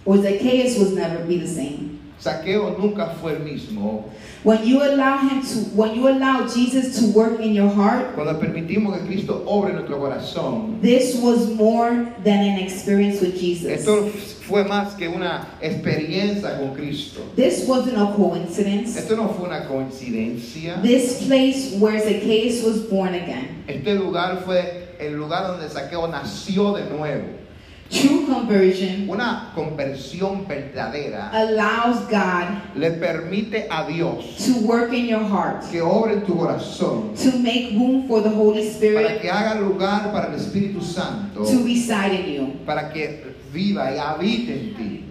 Or 0.06 0.18
Zacchaeus 0.18 0.78
was 0.80 0.94
never 0.94 1.24
be 1.26 1.38
the 1.38 1.48
same. 1.48 2.00
Saqueo 2.20 2.78
nunca 2.78 3.14
fue 3.22 3.34
el 3.34 3.40
mismo. 3.42 4.10
When 4.46 4.64
you 4.64 4.84
allow 4.84 5.18
him 5.18 5.42
to, 5.42 5.58
when 5.76 5.96
you 5.96 6.08
allow 6.08 6.46
Jesus 6.46 7.00
to 7.00 7.08
work 7.18 7.40
in 7.40 7.56
your 7.56 7.68
heart, 7.68 8.14
Cuando 8.14 8.40
permitimos 8.40 8.96
que 8.96 9.08
Cristo 9.08 9.44
obre 9.48 9.72
en 9.72 9.78
nuestro 9.78 9.98
corazón, 9.98 10.80
this 10.84 11.16
was 11.16 11.50
more 11.50 11.90
than 12.24 12.42
an 12.42 12.60
experience 12.60 13.22
with 13.22 13.36
Jesus. 13.40 13.72
esto 13.72 14.06
fue 14.48 14.64
más 14.66 14.96
que 14.96 15.08
una 15.08 15.48
experiencia 15.62 16.60
con 16.60 16.76
Cristo. 16.76 17.22
This 17.36 17.68
wasn't 17.68 17.98
a 17.98 18.14
coincidence. 18.16 18.96
Esto 18.96 19.16
no 19.16 19.30
fue 19.30 19.48
una 19.48 19.68
coincidencia. 19.68 20.80
This 20.84 21.26
place 21.26 21.76
where 21.80 22.00
Zacchaeus 22.00 22.64
was 22.64 22.84
born 22.88 23.16
again. 23.16 23.64
Este 23.68 23.96
lugar 23.96 24.44
fue 24.46 24.96
el 25.00 25.18
lugar 25.18 25.48
donde 25.48 25.68
Saqueo 25.70 26.08
nació 26.08 26.76
de 26.76 26.88
nuevo. 26.96 27.45
True 27.90 28.26
conversion 28.26 29.08
Una 29.10 29.52
conversión 29.54 30.48
verdadera 30.48 31.30
allows 31.32 32.08
God 32.10 32.76
le 32.76 32.92
permite 32.92 33.68
a 33.70 33.86
Dios 33.88 34.36
to 34.46 34.66
work 34.66 34.92
in 34.92 35.06
your 35.06 35.24
heart, 35.24 35.64
que 35.72 35.82
obre 35.82 36.14
en 36.14 36.26
tu 36.26 36.36
corazón 36.36 37.14
to 37.16 37.38
make 37.38 37.74
room 37.78 38.08
for 38.08 38.22
the 38.24 38.30
Holy 38.30 38.64
para 38.64 38.72
Spirit 38.74 39.22
que 39.22 39.30
haga 39.30 39.60
lugar 39.62 40.12
para 40.12 40.30
el 40.30 40.36
Espíritu 40.36 40.82
Santo, 40.82 41.46
to 41.46 41.64
reside 41.64 42.14
in 42.14 42.34
you. 42.34 42.54
para 42.66 42.92
que 42.92 43.36
viva 43.54 43.92
y 43.94 43.98
habite 44.00 44.54
en 44.54 44.76
ti. 44.76 45.05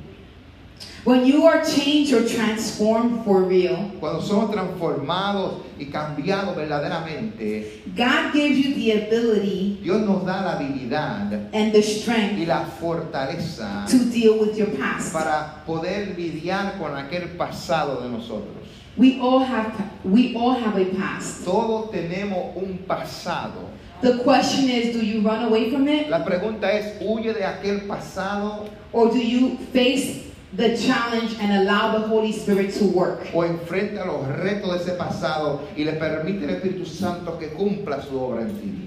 When 1.04 1.26
you 1.26 1.44
are 1.44 1.62
changed 1.62 2.14
or 2.14 2.26
transformed 2.26 3.26
for 3.26 3.42
real, 3.42 3.76
Cuando 4.00 4.22
somos 4.22 4.50
transformados 4.50 5.60
y 5.78 5.84
cambiados 5.86 6.56
verdaderamente, 6.56 7.82
God 7.94 8.32
gives 8.32 8.58
you 8.58 8.74
the 8.74 8.92
ability 9.06 9.80
Dios 9.82 10.00
nos 10.00 10.24
da 10.24 10.40
la 10.40 10.58
habilidad 10.58 11.50
and 11.52 11.72
the 11.72 11.80
y 11.80 11.82
strength 11.82 12.46
la 12.48 12.64
fortaleza 12.80 13.86
to 13.90 13.98
deal 14.10 14.38
with 14.38 14.56
your 14.56 14.68
past. 14.78 15.12
para 15.12 15.62
poder 15.66 16.14
lidiar 16.16 16.78
con 16.78 16.96
aquel 16.96 17.36
pasado 17.36 18.00
de 18.00 18.08
nosotros. 18.08 18.64
We 18.96 19.18
all 19.20 19.40
have 19.40 19.74
we 20.04 20.34
all 20.34 20.54
have 20.54 20.78
a 20.80 20.86
past. 20.96 21.44
Todos 21.44 21.90
tenemos 21.90 22.56
un 22.56 22.78
pasado. 22.86 23.68
The 24.00 24.22
question 24.24 24.70
is, 24.70 24.94
do 24.96 25.04
you 25.04 25.20
run 25.20 25.44
away 25.44 25.70
from 25.70 25.86
it 25.86 26.08
La 26.08 26.24
pregunta 26.24 26.70
es, 26.72 26.98
¿huye 27.02 27.34
de 27.34 27.44
aquel 27.44 27.86
pasado 27.86 28.70
or 28.92 29.10
do 29.10 29.18
you 29.18 29.58
face 29.72 30.23
the 30.56 30.76
challenge 30.76 31.36
and 31.40 31.52
allow 31.66 31.98
the 31.98 32.06
Holy 32.06 32.32
Spirit 32.32 32.72
to 32.78 32.84
work? 32.84 33.26
o 33.34 33.42
enfrenta 33.44 34.04
los 34.06 34.26
retos 34.26 34.72
de 34.72 34.84
ese 34.84 34.96
pasado 34.98 35.60
y 35.76 35.84
le 35.84 35.92
permite 35.94 36.44
al 36.44 36.50
Espíritu 36.56 36.86
Santo 36.86 37.36
que 37.38 37.48
cumpla 37.48 38.02
su 38.02 38.16
obra 38.18 38.42
en 38.42 38.56
ti? 38.60 38.80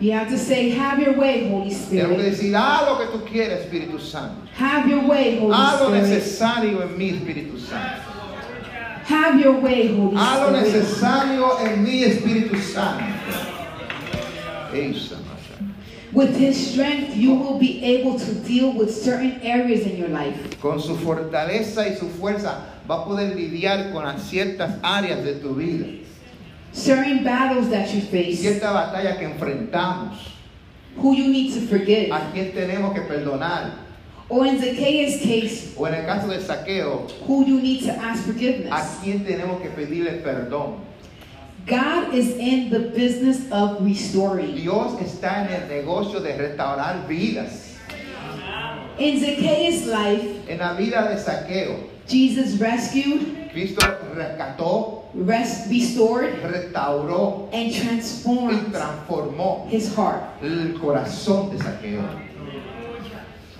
You 0.00 0.12
have 0.12 0.28
to 0.30 0.36
say, 0.38 0.70
have 0.70 0.98
your 0.98 1.14
way, 1.16 1.48
Holy 1.48 1.70
Tengo 1.70 2.16
que 2.16 2.16
Spirit. 2.16 2.18
decir, 2.18 2.54
haz 2.56 2.88
lo 2.88 2.98
que 2.98 3.06
tú 3.16 3.24
quieres, 3.24 3.60
Espíritu 3.66 4.00
Santo. 4.00 4.42
Have 4.58 4.88
your 4.90 5.04
way, 5.06 5.38
Haz 5.52 5.80
lo 5.80 5.86
Holy 5.88 5.98
Spirit. 6.00 6.18
necesario 6.18 6.82
en 6.82 6.98
mí, 6.98 7.10
Espíritu 7.10 7.58
Santo. 7.60 8.02
Have 9.06 9.40
your 9.40 9.60
way, 9.60 9.88
Holy 9.96 10.16
Haz 10.16 10.40
lo 10.50 10.56
Spirit. 10.56 10.74
necesario 10.74 11.58
en 11.60 11.84
mí, 11.84 12.02
Espíritu 12.04 12.56
Santo. 12.56 13.04
Masha. 14.72 15.16
With 16.14 16.36
His 16.36 16.54
strength, 16.70 17.16
you 17.16 17.34
will 17.34 17.58
be 17.58 17.82
able 17.84 18.18
to 18.18 18.34
deal 18.46 18.72
with 18.72 18.94
certain 18.94 19.40
areas 19.42 19.84
in 19.84 19.96
your 19.96 20.08
life. 20.08 20.58
Con 20.60 20.80
su 20.80 20.94
fortaleza 20.96 21.88
y 21.88 21.96
su 21.98 22.08
fuerza 22.08 22.60
va 22.88 23.02
a 23.02 23.04
poder 23.04 23.34
lidiar 23.34 23.92
con 23.92 24.04
ciertas 24.20 24.78
áreas 24.82 25.24
de 25.24 25.34
tu 25.40 25.54
vida. 25.54 25.86
Certain 26.72 27.24
battles 27.24 27.68
that 27.70 27.92
you 27.92 28.00
face, 28.00 28.38
Cierta 28.40 28.72
batalla 28.72 29.18
que 29.18 29.26
enfrentamos. 29.26 30.16
who 30.96 31.14
you 31.16 31.26
need 31.28 31.52
to 31.52 31.60
forgive. 31.66 32.10
A 32.12 32.30
quién 32.32 32.52
tenemos 32.52 32.94
que 32.94 33.02
perdonar. 33.02 33.72
Or 34.28 34.46
in 34.46 34.58
Zacchaeus' 34.58 35.20
case, 35.20 35.74
O 35.76 35.84
en 35.86 35.94
el 35.94 36.06
caso 36.06 36.28
de 36.28 36.38
saqueo, 36.40 37.08
who 37.26 37.44
you 37.44 37.60
need 37.60 37.84
to 37.84 37.92
ask 37.92 38.22
a 38.22 38.32
forgiveness. 38.32 38.98
quién 39.02 39.24
tenemos 39.24 39.60
que 39.60 39.68
pedirle 39.70 40.22
perdón. 40.22 40.76
God 41.66 42.12
is 42.14 42.36
in 42.36 42.68
the 42.70 42.90
business 42.90 43.50
of 43.50 43.82
restoring. 43.84 44.54
Dios 44.54 45.00
está 45.00 45.46
en 45.46 45.62
el 45.62 45.68
negocio 45.68 46.20
de 46.20 46.36
restaurar 46.36 47.06
vidas. 47.08 47.70
In 48.98 49.18
Zacchaeus' 49.18 49.86
life, 49.86 50.48
En 50.48 50.58
la 50.58 50.74
vida 50.76 51.08
de 51.08 51.16
saqueo, 51.16 51.88
Jesus 52.06 52.58
rescued, 52.60 53.50
Cristo 53.50 53.80
rescató, 54.14 55.04
rest, 55.14 55.68
restored, 55.70 56.34
restauró 56.42 57.48
and 57.52 57.72
y 57.72 57.80
transformed 57.80 58.72
transformó 58.72 59.66
his 59.68 59.94
heart. 59.94 60.22
el 60.42 60.74
corazón 60.78 61.50
de 61.50 61.58
saqueo. 61.58 62.04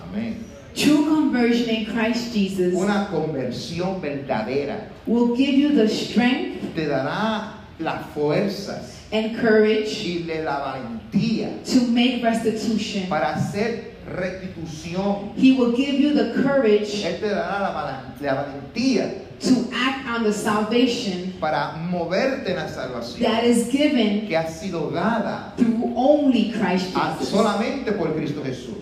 Amén. 0.09 0.45
True 0.77 1.05
conversion 1.07 1.69
in 1.71 1.87
Christ 1.87 2.33
Jesus 2.35 2.75
Una 2.75 3.09
conversión 3.11 4.01
verdadera 4.01 4.89
will 5.07 5.35
give 5.37 5.55
you 5.55 5.71
the 5.75 5.89
strength 5.89 6.75
te 6.75 6.87
dará 6.87 7.54
las 7.79 8.07
fuerzas 8.15 9.01
and 9.13 9.37
courage 9.41 10.05
y 10.05 10.23
de 10.23 10.43
la 10.43 10.59
valentía 10.59 11.51
to 11.65 11.81
make 11.89 12.23
restitution. 12.23 13.09
para 13.09 13.35
hacer 13.35 13.95
restitución. 14.07 15.33
He 15.37 15.53
will 15.53 15.75
give 15.77 15.95
you 15.95 16.15
the 16.15 16.35
courage 16.43 17.05
Él 17.05 17.21
te 17.21 17.29
dará 17.29 17.61
la, 17.61 18.15
la 18.21 18.35
valentía 18.35 19.15
to 19.41 19.69
act 19.75 20.07
on 20.09 20.23
the 20.23 20.33
salvation 20.33 21.33
para 21.41 21.73
moverte 21.91 22.51
en 22.51 22.57
la 22.57 22.69
salvación 22.69 23.23
that 23.23 23.45
is 23.45 23.69
given 23.71 24.27
que 24.27 24.37
ha 24.37 24.47
sido 24.47 24.91
dada 24.93 25.53
through 25.57 25.93
only 25.97 26.53
Christ 26.53 26.95
Jesus. 26.95 27.29
solamente 27.29 27.93
por 27.93 28.15
Cristo 28.15 28.43
Jesús. 28.45 28.77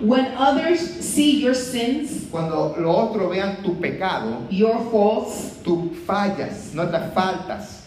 When 0.00 0.26
others 0.36 0.80
see 0.80 1.40
your 1.42 1.54
sins, 1.54 2.26
Cuando 2.30 2.74
los 2.78 2.94
otros 3.10 3.30
vean 3.30 3.62
tu 3.64 3.74
pecado, 3.80 4.46
your 4.50 4.78
faults, 4.90 5.58
tus 5.64 5.90
fallas, 6.06 6.72
nuestras 6.74 7.12
faltas, 7.12 7.82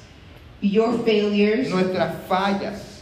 your 0.62 0.98
failures, 1.06 1.70
nuestras 1.70 2.16
fallas, 2.28 3.00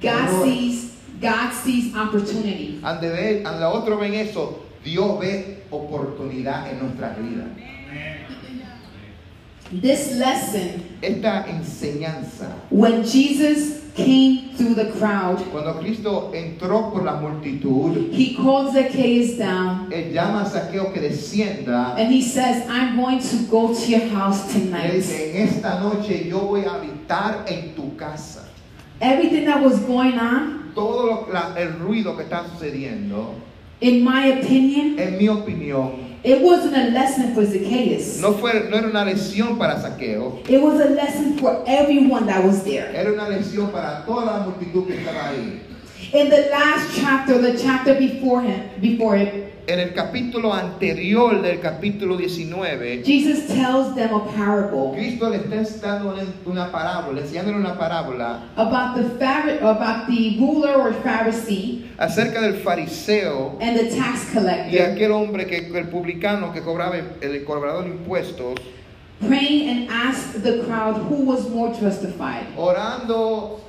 God 0.00 0.28
errores, 0.28 0.42
sees 0.42 0.90
God 1.20 1.52
sees 1.52 1.94
opportunity. 1.94 2.80
ande 2.82 3.10
ve- 3.10 3.42
ande 3.44 3.60
los 3.60 3.74
otros 3.76 4.00
ven 4.00 4.14
eso, 4.14 4.58
Dios 4.82 5.20
ve 5.20 5.62
oportunidad 5.70 6.70
en 6.72 6.78
nuestras 6.80 7.18
vidas. 7.18 7.48
This 9.70 10.16
lesson, 10.16 10.82
Esta 11.02 11.44
enseñanza, 11.48 12.48
when 12.70 13.02
Jesus 13.04 13.82
came 13.94 14.50
through 14.56 14.74
the 14.74 14.90
crowd, 14.98 15.38
cuando 15.52 15.74
Cristo 15.80 16.32
entró 16.34 16.92
por 16.92 17.02
la 17.04 17.14
multitud, 17.20 18.10
he 18.12 18.34
called 18.34 18.72
Zacchaeus 18.72 19.38
down 19.38 19.88
Él 19.92 20.12
llama 20.12 20.42
a 20.42 20.46
Saqueo 20.46 20.92
que 20.92 21.00
descienda 21.00 21.94
and 21.96 22.12
he 22.12 22.20
says, 22.20 22.68
I'm 22.68 22.96
going 22.96 23.20
to 23.20 23.36
go 23.50 23.72
to 23.72 23.86
your 23.86 24.08
house 24.08 24.52
tonight. 24.52 24.90
dice, 24.92 25.36
en 25.36 25.48
esta 25.48 25.78
noche 25.80 26.28
yo 26.28 26.40
voy 26.40 26.64
a 26.64 26.74
habitar 26.74 27.44
en 27.48 27.74
tu 27.74 27.94
casa. 27.96 28.44
Everything 29.00 29.44
that 29.46 29.62
was 29.62 29.78
going 29.80 30.18
on, 30.18 30.72
Todo 30.74 31.06
lo- 31.06 31.28
la- 31.32 31.54
el 31.56 31.78
ruido 31.78 32.16
que 32.16 32.24
está 32.24 32.44
sucediendo, 32.50 33.34
in 33.80 34.04
my 34.04 34.28
opinion, 34.40 34.98
en 34.98 35.18
mi 35.18 35.28
opinión, 35.28 36.03
it 36.24 36.40
wasn't 36.40 36.74
a 36.74 36.90
lesson 36.90 37.34
for 37.34 37.44
Zacchaeus. 37.44 38.18
no, 38.20 38.32
fue, 38.32 38.68
no 38.70 38.76
era 38.76 38.88
una 38.88 39.04
lección 39.04 39.58
para 39.58 39.80
Saqueo, 39.80 40.40
It 40.48 40.60
was 40.60 40.80
a 40.80 40.88
lesson 40.90 41.36
for 41.38 41.62
everyone 41.66 42.26
that 42.26 42.42
was 42.44 42.64
there. 42.64 42.90
era 42.94 43.12
una 43.12 43.28
lección 43.28 43.70
para 43.70 44.04
toda 44.06 44.24
la 44.24 44.46
multitud 44.46 44.86
que 44.86 44.94
estaba 44.94 45.28
ahí. 45.28 45.60
In 46.12 46.30
the 46.30 46.48
last 46.50 46.96
chapter, 46.96 47.38
the 47.40 47.58
chapter 47.58 47.94
before 47.94 48.40
him, 48.42 48.60
before 48.80 49.16
it, 49.16 49.54
En 49.66 49.80
el 49.80 49.94
capítulo 49.94 50.52
anterior 50.52 51.40
del 51.40 51.58
capítulo 51.58 52.18
19, 52.18 53.02
Jesus 53.02 53.46
tells 53.46 53.94
them 53.94 54.12
a 54.12 54.20
parable 54.34 54.92
Cristo 54.94 55.30
le 55.30 55.38
está 55.38 56.00
dando 56.00 56.14
una 56.44 56.70
parábola, 56.70 57.22
enseñándole 57.22 57.56
una 57.56 57.78
parábola 57.78 58.42
about 58.56 58.94
the 58.94 59.66
about 59.66 60.06
the 60.06 60.36
ruler 60.38 60.74
or 60.76 60.92
Pharisee 61.02 61.83
acerca 61.98 62.40
del 62.40 62.54
fariseo 62.54 63.56
and 63.60 63.76
the 63.78 63.84
tax 63.96 64.26
y 64.30 64.34
collector 64.34 64.82
aquel 64.92 65.12
hombre 65.12 65.46
que 65.46 65.58
el 65.78 65.88
publicano 65.88 66.52
que 66.52 66.60
cobraba 66.60 66.96
el 67.20 67.44
cobrador 67.44 67.84
de 67.84 67.90
impuestos 67.90 68.54
praying 69.20 69.68
and 69.68 69.88
asked 69.90 70.42
the 70.42 70.64
crowd 70.64 70.96
who 71.08 71.22
was 71.24 71.48
more 71.50 71.72
justified. 71.72 72.44
orando 72.56 73.60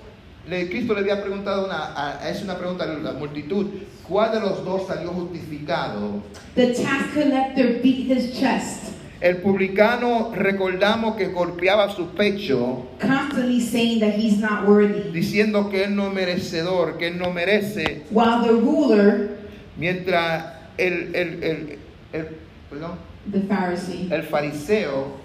le, 0.49 0.67
Cristo 0.69 0.93
le 0.93 1.01
había 1.01 1.21
preguntado 1.21 1.65
una 1.65 1.93
a- 1.95 2.29
es 2.29 2.41
una 2.43 2.57
pregunta 2.57 2.83
a 2.83 2.87
la 2.87 3.13
multitud 3.13 3.67
¿cuál 4.07 4.31
de 4.31 4.39
los 4.39 4.63
dos 4.65 4.87
salió 4.87 5.09
justificado? 5.09 6.21
The 6.55 6.73
tax 6.73 7.13
collector 7.13 7.81
beat 7.81 8.07
his 8.07 8.33
chest, 8.39 8.94
el 9.25 9.37
publicano 9.37 10.31
recordamos 10.35 11.15
que 11.15 11.25
golpeaba 11.29 11.89
su 11.89 12.09
pecho 12.09 12.85
constantly 13.01 13.59
saying 13.59 13.99
that 13.99 14.13
he's 14.13 14.37
not 14.39 14.67
worthy, 14.67 15.11
diciendo 15.11 15.67
que 15.71 15.83
él 15.85 15.95
no 15.95 16.07
es 16.09 16.13
merecedor 16.13 16.97
que 16.99 17.07
él 17.07 17.17
no 17.17 17.31
merece 17.31 18.03
while 18.11 18.43
the 18.43 18.51
ruler, 18.53 19.29
mientras 19.77 20.45
el, 20.77 21.15
el, 21.15 21.43
el, 21.43 21.79
el- 22.13 22.27
perdón, 22.69 22.97
the 23.31 23.39
Pharisee, 23.41 24.11
el 24.11 24.21
fariseo 24.23 25.17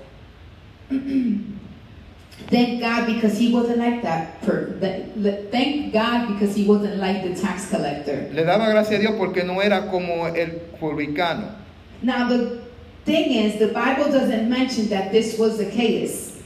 thank 2.48 2.80
God 2.80 3.06
because 3.06 3.36
he 3.38 3.52
wasn't 3.52 3.78
like 3.78 4.02
that. 4.02 4.40
Per, 4.42 4.78
thank 5.52 5.92
God 5.92 6.28
because 6.28 6.54
he 6.56 6.66
wasn't 6.66 6.96
like 6.96 7.22
the 7.22 7.34
tax 7.38 7.68
collector. 7.70 8.28
Le 8.32 8.42
daba 8.44 8.68
gracias 8.70 8.96
a 8.96 8.98
Dios 8.98 9.14
porque 9.18 9.44
no 9.44 9.60
era 9.60 9.90
como 9.90 10.26
el 10.26 10.58
publicano. 10.80 11.54
Now 12.02 12.28
the 12.28 12.60
thing 13.10 13.32
is, 13.32 13.58
the 13.58 13.68
Bible 13.68 14.10
doesn't 14.10 14.48
mention 14.48 14.88
that 14.88 15.10
this 15.12 15.38
was 15.38 15.56
Zacchaeus. 15.58 16.38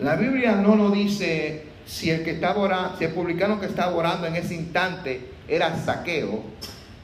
La 0.00 0.16
Biblia 0.16 0.56
no 0.56 0.74
nos 0.74 0.92
dice 0.92 1.62
si 1.86 2.10
el 2.10 2.24
que 2.24 2.34
estaba 2.34 2.58
orando, 2.58 2.96
si 2.98 3.04
el 3.04 3.12
publicano 3.12 3.60
que 3.60 3.66
estaba 3.66 3.94
orando 3.94 4.26
en 4.26 4.36
ese 4.36 4.54
instante 4.54 5.20
era 5.48 5.76
saqueo, 5.76 6.42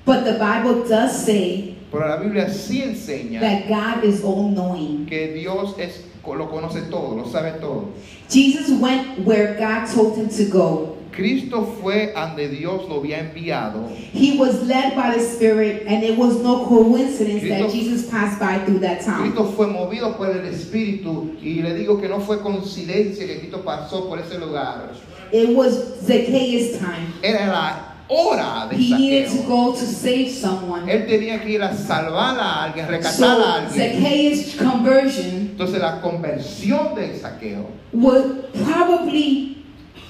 But 0.04 0.24
the 0.24 0.32
Bible 0.32 0.88
does 0.88 1.24
say 1.24 1.76
pero 1.92 2.08
la 2.08 2.16
Biblia 2.16 2.48
sí 2.48 2.82
enseña 2.82 3.40
that 3.40 3.68
God 3.68 4.04
is 4.04 4.24
all 4.24 4.48
knowing. 4.48 5.06
que 5.06 5.32
Dios 5.34 5.74
es, 5.78 6.04
lo 6.26 6.50
conoce 6.50 6.90
todo, 6.90 7.14
lo 7.14 7.24
sabe 7.26 7.60
todo. 7.60 7.92
Jesus 8.28 8.70
went 8.80 9.26
where 9.26 9.54
God 9.58 9.86
told 9.86 10.16
him 10.16 10.28
to 10.30 10.44
go. 10.46 10.91
Cristo 11.12 11.76
fue 11.80 12.12
donde 12.14 12.48
Dios 12.48 12.88
lo 12.88 13.00
había 13.00 13.20
enviado. 13.20 13.88
He 14.12 14.38
was 14.38 14.62
led 14.66 14.94
by 14.96 15.14
the 15.14 15.20
Spirit, 15.20 15.84
and 15.86 16.02
it 16.02 16.16
was 16.18 16.38
no 16.42 16.64
coincidence 16.66 17.42
that 17.42 17.60
Cristo- 17.60 17.70
Jesus 17.70 18.06
passed 18.10 18.40
by 18.40 18.58
through 18.64 18.80
that 18.80 19.02
town. 19.04 19.20
Cristo 19.22 19.44
fue 19.56 19.66
movido 19.66 20.16
por 20.16 20.30
el 20.30 20.44
Espíritu 20.46 21.36
y 21.42 21.62
le 21.62 21.74
digo 21.74 22.00
que 22.00 22.08
no 22.08 22.20
fue 22.20 22.40
coincidencia 22.40 23.26
que 23.26 23.38
Cristo 23.40 23.62
pasó 23.62 24.08
por 24.08 24.18
ese 24.18 24.38
lugar. 24.38 24.90
It 25.32 25.56
was 25.56 25.74
Zacchaeus' 26.02 26.78
time. 26.78 27.06
Era 27.22 27.46
la 27.46 27.94
hora 28.08 28.68
de 28.68 28.76
He 28.76 28.94
needed 28.94 29.30
to 29.30 29.42
go 29.48 29.72
to 29.72 29.78
save 29.86 30.30
someone. 30.30 30.86
Él 30.90 31.06
tenía 31.06 31.40
que 31.42 31.50
ir 31.50 31.62
a 31.62 31.74
salvar 31.74 32.38
a 32.38 32.64
alguien, 32.64 32.86
rescatar 32.86 33.12
So 33.12 33.24
a 33.42 33.54
alguien. 33.62 33.70
Zacchaeus' 33.72 34.56
conversion 34.56 35.50
Entonces 35.52 35.80
la 35.80 36.00
conversión 36.00 36.94
del 36.94 37.18
saqueo 37.18 37.66
would 37.92 38.52
probably 38.64 39.61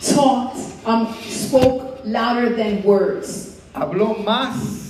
talked, 0.02 0.58
um, 0.84 1.14
spoke 1.22 2.00
louder 2.04 2.50
than 2.56 2.82
words. 2.82 3.60
habló 3.74 4.16
más 4.24 4.81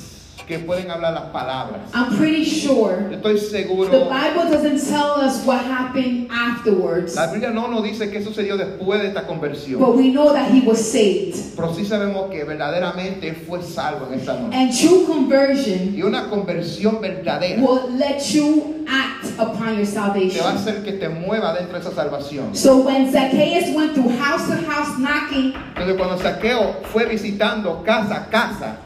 que 0.47 0.59
pueden 0.59 0.91
hablar 0.91 1.15
las 1.15 1.31
palabras. 1.31 1.81
I'm 1.95 2.17
pretty 2.17 2.45
sure 2.45 3.09
Estoy 3.11 3.35
the 3.35 3.41
seguro. 3.41 3.91
Bible 4.09 4.51
doesn't 4.51 4.79
tell 4.89 5.13
us 5.21 5.45
what 5.47 5.65
happened 5.65 6.29
afterwards, 6.31 7.15
La 7.15 7.27
Biblia 7.31 7.51
no 7.51 7.69
nos 7.69 7.83
dice 7.83 8.11
qué 8.11 8.23
sucedió 8.23 8.57
después 8.57 9.01
de 9.01 9.09
esta 9.09 9.27
conversión. 9.27 9.79
but 9.81 9.97
we 9.97 10.11
know 10.11 10.33
that 10.33 10.51
he 10.51 10.61
was 10.67 10.79
saved. 10.79 11.55
Pero 11.57 11.73
sí 11.75 11.85
sabemos 11.85 12.31
que 12.31 12.45
verdaderamente 12.45 13.35
fue 13.47 13.63
salvo 13.63 14.07
en 14.13 14.19
esta 14.21 14.39
noche. 14.39 14.57
And 14.57 14.73
true 14.73 15.05
conversion 15.07 15.95
Y 15.97 16.03
una 16.03 16.29
conversión 16.29 17.01
verdadera 17.01 17.61
will 17.63 17.89
let 17.97 18.21
you 18.33 18.85
act 18.89 19.27
upon 19.39 19.77
your 19.77 19.87
te 19.87 19.99
va 19.99 20.09
a 20.09 20.13
salvation. 20.13 20.57
hacer 20.57 20.83
que 20.85 20.93
te 20.93 21.09
mueva 21.09 21.55
dentro 21.55 21.79
de 21.79 21.81
esa 21.81 21.95
salvación. 21.95 22.55
So 22.55 22.79
when 22.83 23.11
Zacchaeus 23.11 23.75
went 23.75 23.95
through 23.95 24.11
house 24.19 24.47
to 24.49 24.57
house 24.71 24.99
knocking 24.99 25.55
Entonces 25.75 25.97
cuando 25.97 26.19
Saqueo 26.19 26.75
fue 26.93 27.07
visitando 27.07 27.83
casa 27.85 28.17
a 28.17 28.27
casa 28.31 28.77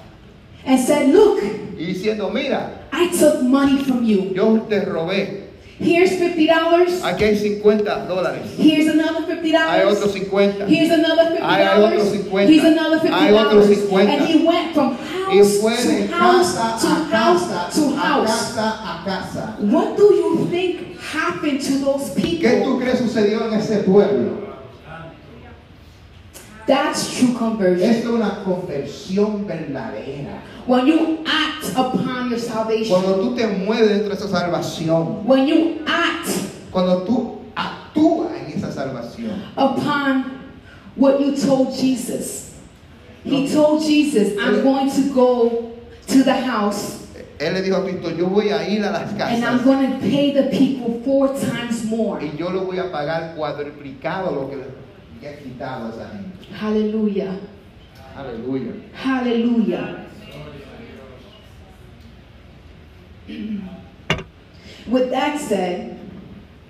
and 0.67 0.79
said, 0.81 1.09
Look, 1.15 1.43
y 1.79 1.87
diciendo, 1.87 2.31
mira, 2.33 2.89
I 2.93 3.09
took 3.17 3.43
money 3.43 3.79
from 3.85 4.05
you. 4.05 4.33
yo 4.35 4.61
te 4.69 4.81
robé, 4.85 5.43
Here's 5.79 6.13
$50. 6.13 7.03
aquí 7.05 7.25
hay 7.25 7.37
50 7.37 8.07
dólares, 8.09 8.43
Here's 8.57 8.87
another 8.89 9.27
$50. 9.27 9.55
hay 9.69 9.83
otros 9.85 10.13
50. 10.13 10.67
Here's 10.67 10.91
another 10.91 11.25
fifty 11.31 11.43
Hay 11.43 11.67
otros 11.67 12.05
dollars. 12.05 12.13
50. 12.13 12.47
Here's 12.47 12.65
another 12.65 12.99
fifty 13.01 13.15
Hay 13.15 13.33
otros 13.33 13.67
50. 13.67 13.97
And 14.11 14.27
he 14.27 14.47
went 14.47 14.75
from 14.75 14.97
Y 15.29 15.37
house 15.39 15.59
fue 15.61 15.77
de 15.77 16.07
house 16.09 16.55
casa 16.55 16.79
to 16.81 16.87
a 16.87 17.05
house 17.17 17.49
casa, 17.49 17.81
to 17.81 17.87
a 17.89 17.97
house. 17.97 18.27
casa 18.55 18.69
a 18.81 19.03
casa. 19.05 19.57
What 19.61 19.97
do 19.99 20.05
you 20.15 20.47
think 20.49 20.99
happened 21.01 21.61
to 21.63 21.79
those 21.85 22.11
¿Qué 22.15 22.63
tú 22.63 22.79
people? 22.79 22.79
crees 22.81 22.99
sucedió 23.01 23.47
en 23.47 23.55
ese 23.61 23.83
pueblo? 23.85 24.46
That's 26.67 27.17
true 27.17 27.35
conversion. 27.35 27.89
Es 27.89 28.05
una 28.05 28.43
conversión 28.45 29.47
verdadera. 29.47 30.43
When 30.67 30.87
you 30.87 31.25
act 31.25 31.71
upon 31.77 32.31
your 32.31 32.41
salvation. 32.41 32.89
Cuando 33.01 33.21
tú 33.21 33.37
te 33.37 33.47
mueves 33.47 33.89
dentro 33.89 34.09
de 34.09 34.15
esa 34.15 34.29
salvación, 34.29 35.25
When 35.25 35.47
you 35.47 35.81
act 35.87 36.29
cuando 36.73 37.03
tú 37.05 37.39
actúas 37.55 38.33
en 38.33 38.59
esa 38.59 38.73
salvación, 38.73 39.41
upon 39.57 40.25
what 40.97 41.21
you 41.21 41.37
told 41.37 41.73
Jesus. 41.75 42.55
He 43.25 43.49
told 43.49 43.83
Jesus, 43.83 44.39
I'm 44.39 44.63
going 44.63 44.89
to 44.91 45.13
go 45.13 45.73
to 46.07 46.23
the 46.23 46.35
house 46.35 47.03
Él 47.39 47.53
le 47.53 47.63
dijo 47.63 47.77
a 47.77 47.83
Cristo, 47.85 48.11
yo 48.11 48.29
voy 48.29 48.51
a 48.51 48.67
ir 48.69 48.83
a 48.83 48.91
las 48.91 49.13
casas. 49.13 49.35
and 49.35 49.45
I'm 49.45 49.63
going 49.63 49.93
to 49.93 49.99
pay 49.99 50.33
the 50.33 50.45
people 50.45 51.03
four 51.05 51.29
times 51.29 51.85
more. 51.85 52.19
y 52.21 52.35
yo 52.39 52.49
le 52.51 52.61
voy 52.61 52.79
a 52.79 52.91
pagar 52.91 53.35
cuadruplicado 53.37 54.33
lo 54.33 54.49
que 54.49 54.57
le 55.21 55.29
he 55.29 55.37
quitado 55.43 55.87
a 55.87 55.91
esa 55.91 56.09
gente. 56.11 56.53
Hallelujah. 56.55 57.39
Aleluya. 58.17 58.73
Hallelujah. 58.95 60.07
With 64.89 65.11
that 65.11 65.39
said, 65.41 65.99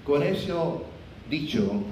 Con 0.05 0.23
eso 0.23 0.87
dicho, 1.31 1.85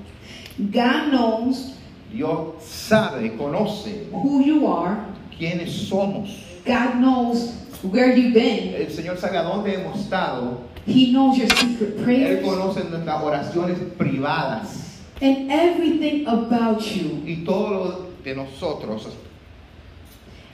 God 0.73 1.11
knows 1.13 1.77
Dios 2.11 2.63
sabe, 2.63 3.37
conoce 3.37 4.09
who 4.11 4.41
you 4.43 4.67
are. 4.67 4.97
quiénes 5.37 5.89
somos. 5.89 6.31
God 6.65 7.01
knows 7.01 7.53
where 7.83 8.17
you've 8.17 8.33
been. 8.35 8.75
El 8.75 8.91
Señor 8.91 9.19
sabe 9.19 9.37
a 9.37 9.43
dónde 9.43 9.75
hemos 9.75 9.99
estado. 10.01 10.61
He 10.87 11.13
knows 11.13 11.37
your 11.39 11.49
secret 11.49 11.97
Él 11.99 12.05
prayers 12.05 12.45
conoce 12.45 12.85
nuestras 12.89 13.23
oraciones 13.23 13.79
privadas 13.99 14.84
and 15.25 15.51
everything 15.51 16.27
about 16.27 16.81
you. 16.95 17.23
y 17.25 17.45
todo 17.45 17.71
lo 17.71 18.07
de 18.23 18.35
nosotros. 18.35 19.09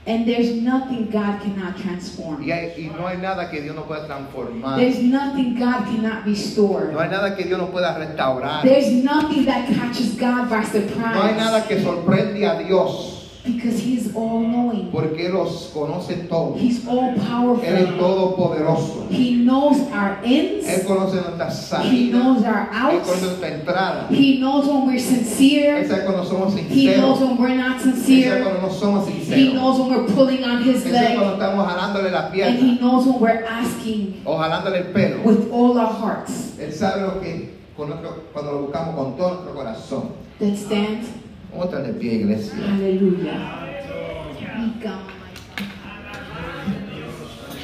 And 0.07 0.27
there's 0.27 0.57
nothing 0.63 1.11
God 1.11 1.43
cannot 1.43 1.77
transform. 1.77 2.43
Y, 2.43 2.51
hay- 2.51 2.73
y 2.79 2.91
no 2.99 3.07
hay 3.07 3.19
nada 3.19 3.51
que 3.51 3.61
Dios 3.61 3.77
no 3.77 3.83
pueda 3.85 4.07
transformar. 4.07 4.79
There's 4.79 4.99
nothing 5.03 5.55
God 5.59 5.85
cannot 5.85 6.25
restore. 6.25 6.91
No 6.91 7.01
hay 7.01 7.11
nada 7.11 7.37
que 7.37 7.45
Dios 7.45 7.59
no 7.59 7.67
pueda 7.71 7.99
restaurar. 7.99 8.63
There's 8.63 8.91
nothing 9.05 9.45
that 9.45 9.69
catches 9.69 10.15
God 10.17 10.49
by 10.49 10.63
No 10.63 11.23
hay 11.23 11.37
nada 11.37 11.61
surprise 11.61 11.69
que 11.69 11.83
sorprende 11.83 12.47
a 12.47 12.63
Dios. 12.65 13.20
Because 13.45 13.79
He's 13.81 14.15
all 14.15 14.41
knowing. 14.41 14.91
Porque 14.93 15.27
Él 15.27 15.33
los 15.33 15.71
conoce 15.73 16.29
todos. 16.29 16.61
He's 16.61 16.87
all 16.87 17.11
Él 17.11 17.17
es 17.17 17.23
powerful. 17.25 17.99
todopoderoso. 17.99 19.07
He 19.11 19.37
knows 19.45 19.79
our 19.93 20.19
Él 20.25 20.61
ends. 20.65 20.85
conoce 20.87 21.15
nuestra 21.17 21.49
He 21.49 22.11
salida. 22.11 22.19
knows 22.19 22.45
our 22.45 22.69
Él 22.71 23.01
conoce 23.01 23.11
outs. 23.11 23.23
nuestra 23.23 23.49
entrada. 23.49 24.07
He 24.11 24.39
knows 24.39 24.67
when 24.67 24.87
we're 24.87 24.95
Él 24.95 25.01
sincere. 25.01 25.89
sabe 25.89 26.05
cuando 26.05 26.25
somos 26.25 26.55
He 26.55 26.95
knows 26.97 27.19
sinceros. 27.19 27.21
when 27.21 27.37
we're 27.39 27.57
not 27.57 27.77
Él 27.77 27.81
sabe 27.81 28.05
sincere. 28.05 28.43
cuando 28.43 28.61
no 28.63 28.71
somos 28.73 29.09
He 29.09 29.25
sinceros. 29.25 29.55
knows 29.55 29.79
when 29.81 29.89
we're 29.91 30.15
pulling 30.15 30.45
on 30.45 30.63
His 30.63 30.85
Él 30.85 30.93
sabe 30.93 31.15
cuando 31.15 31.25
leg. 31.25 31.41
estamos 31.41 31.67
jalándole 31.67 32.11
la 32.11 32.27
And 32.27 32.59
He 32.59 32.79
knows 32.79 33.07
when 33.07 33.21
we're 33.21 33.45
asking 33.45 34.21
o 34.25 34.37
jalándole 34.39 34.79
el 34.79 34.93
pelo. 34.93 35.23
with 35.25 35.51
all 35.53 35.79
our 35.79 35.93
hearts. 35.93 36.53
Él 36.59 36.73
sabe 36.73 37.03
lo 37.03 37.21
que 37.21 37.59
con 37.77 37.89
nuestro- 37.89 38.25
cuando 38.33 38.53
lo 38.53 38.59
buscamos 38.63 38.95
con 38.95 39.17
todo 39.17 39.29
nuestro 39.35 39.55
corazón. 39.55 40.03
Then 40.39 40.57
stand. 40.57 41.05
Vamos 41.51 41.67
a 41.67 41.69
estar 41.69 41.83
de 41.83 41.93
pie, 41.99 42.15
iglesia. 42.15 42.55
Hallelujah. 42.65 43.67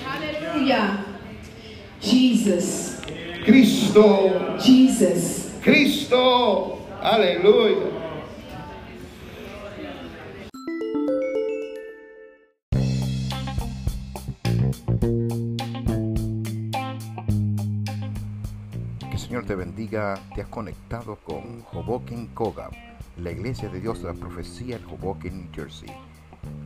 Hallelujah. 0.04 1.04
Jesus. 2.00 2.98
Cristo, 3.44 4.58
Jesus. 4.58 5.52
Cristo, 5.62 6.80
aleluya. 7.00 7.86
Que 19.00 19.12
el 19.12 19.18
Señor 19.18 19.44
te 19.46 19.54
bendiga. 19.54 20.18
Te 20.34 20.42
has 20.42 20.48
conectado 20.48 21.16
con 21.24 21.64
Hoboken 21.72 22.26
Koga, 22.34 22.70
la 23.16 23.30
iglesia 23.30 23.68
de 23.68 23.80
Dios 23.80 24.02
de 24.02 24.08
la 24.08 24.14
profecía 24.14 24.76
en 24.76 24.84
Hoboken, 24.84 25.38
New 25.38 25.48
Jersey, 25.52 25.90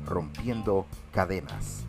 rompiendo 0.07 0.87
cadenas. 1.13 1.87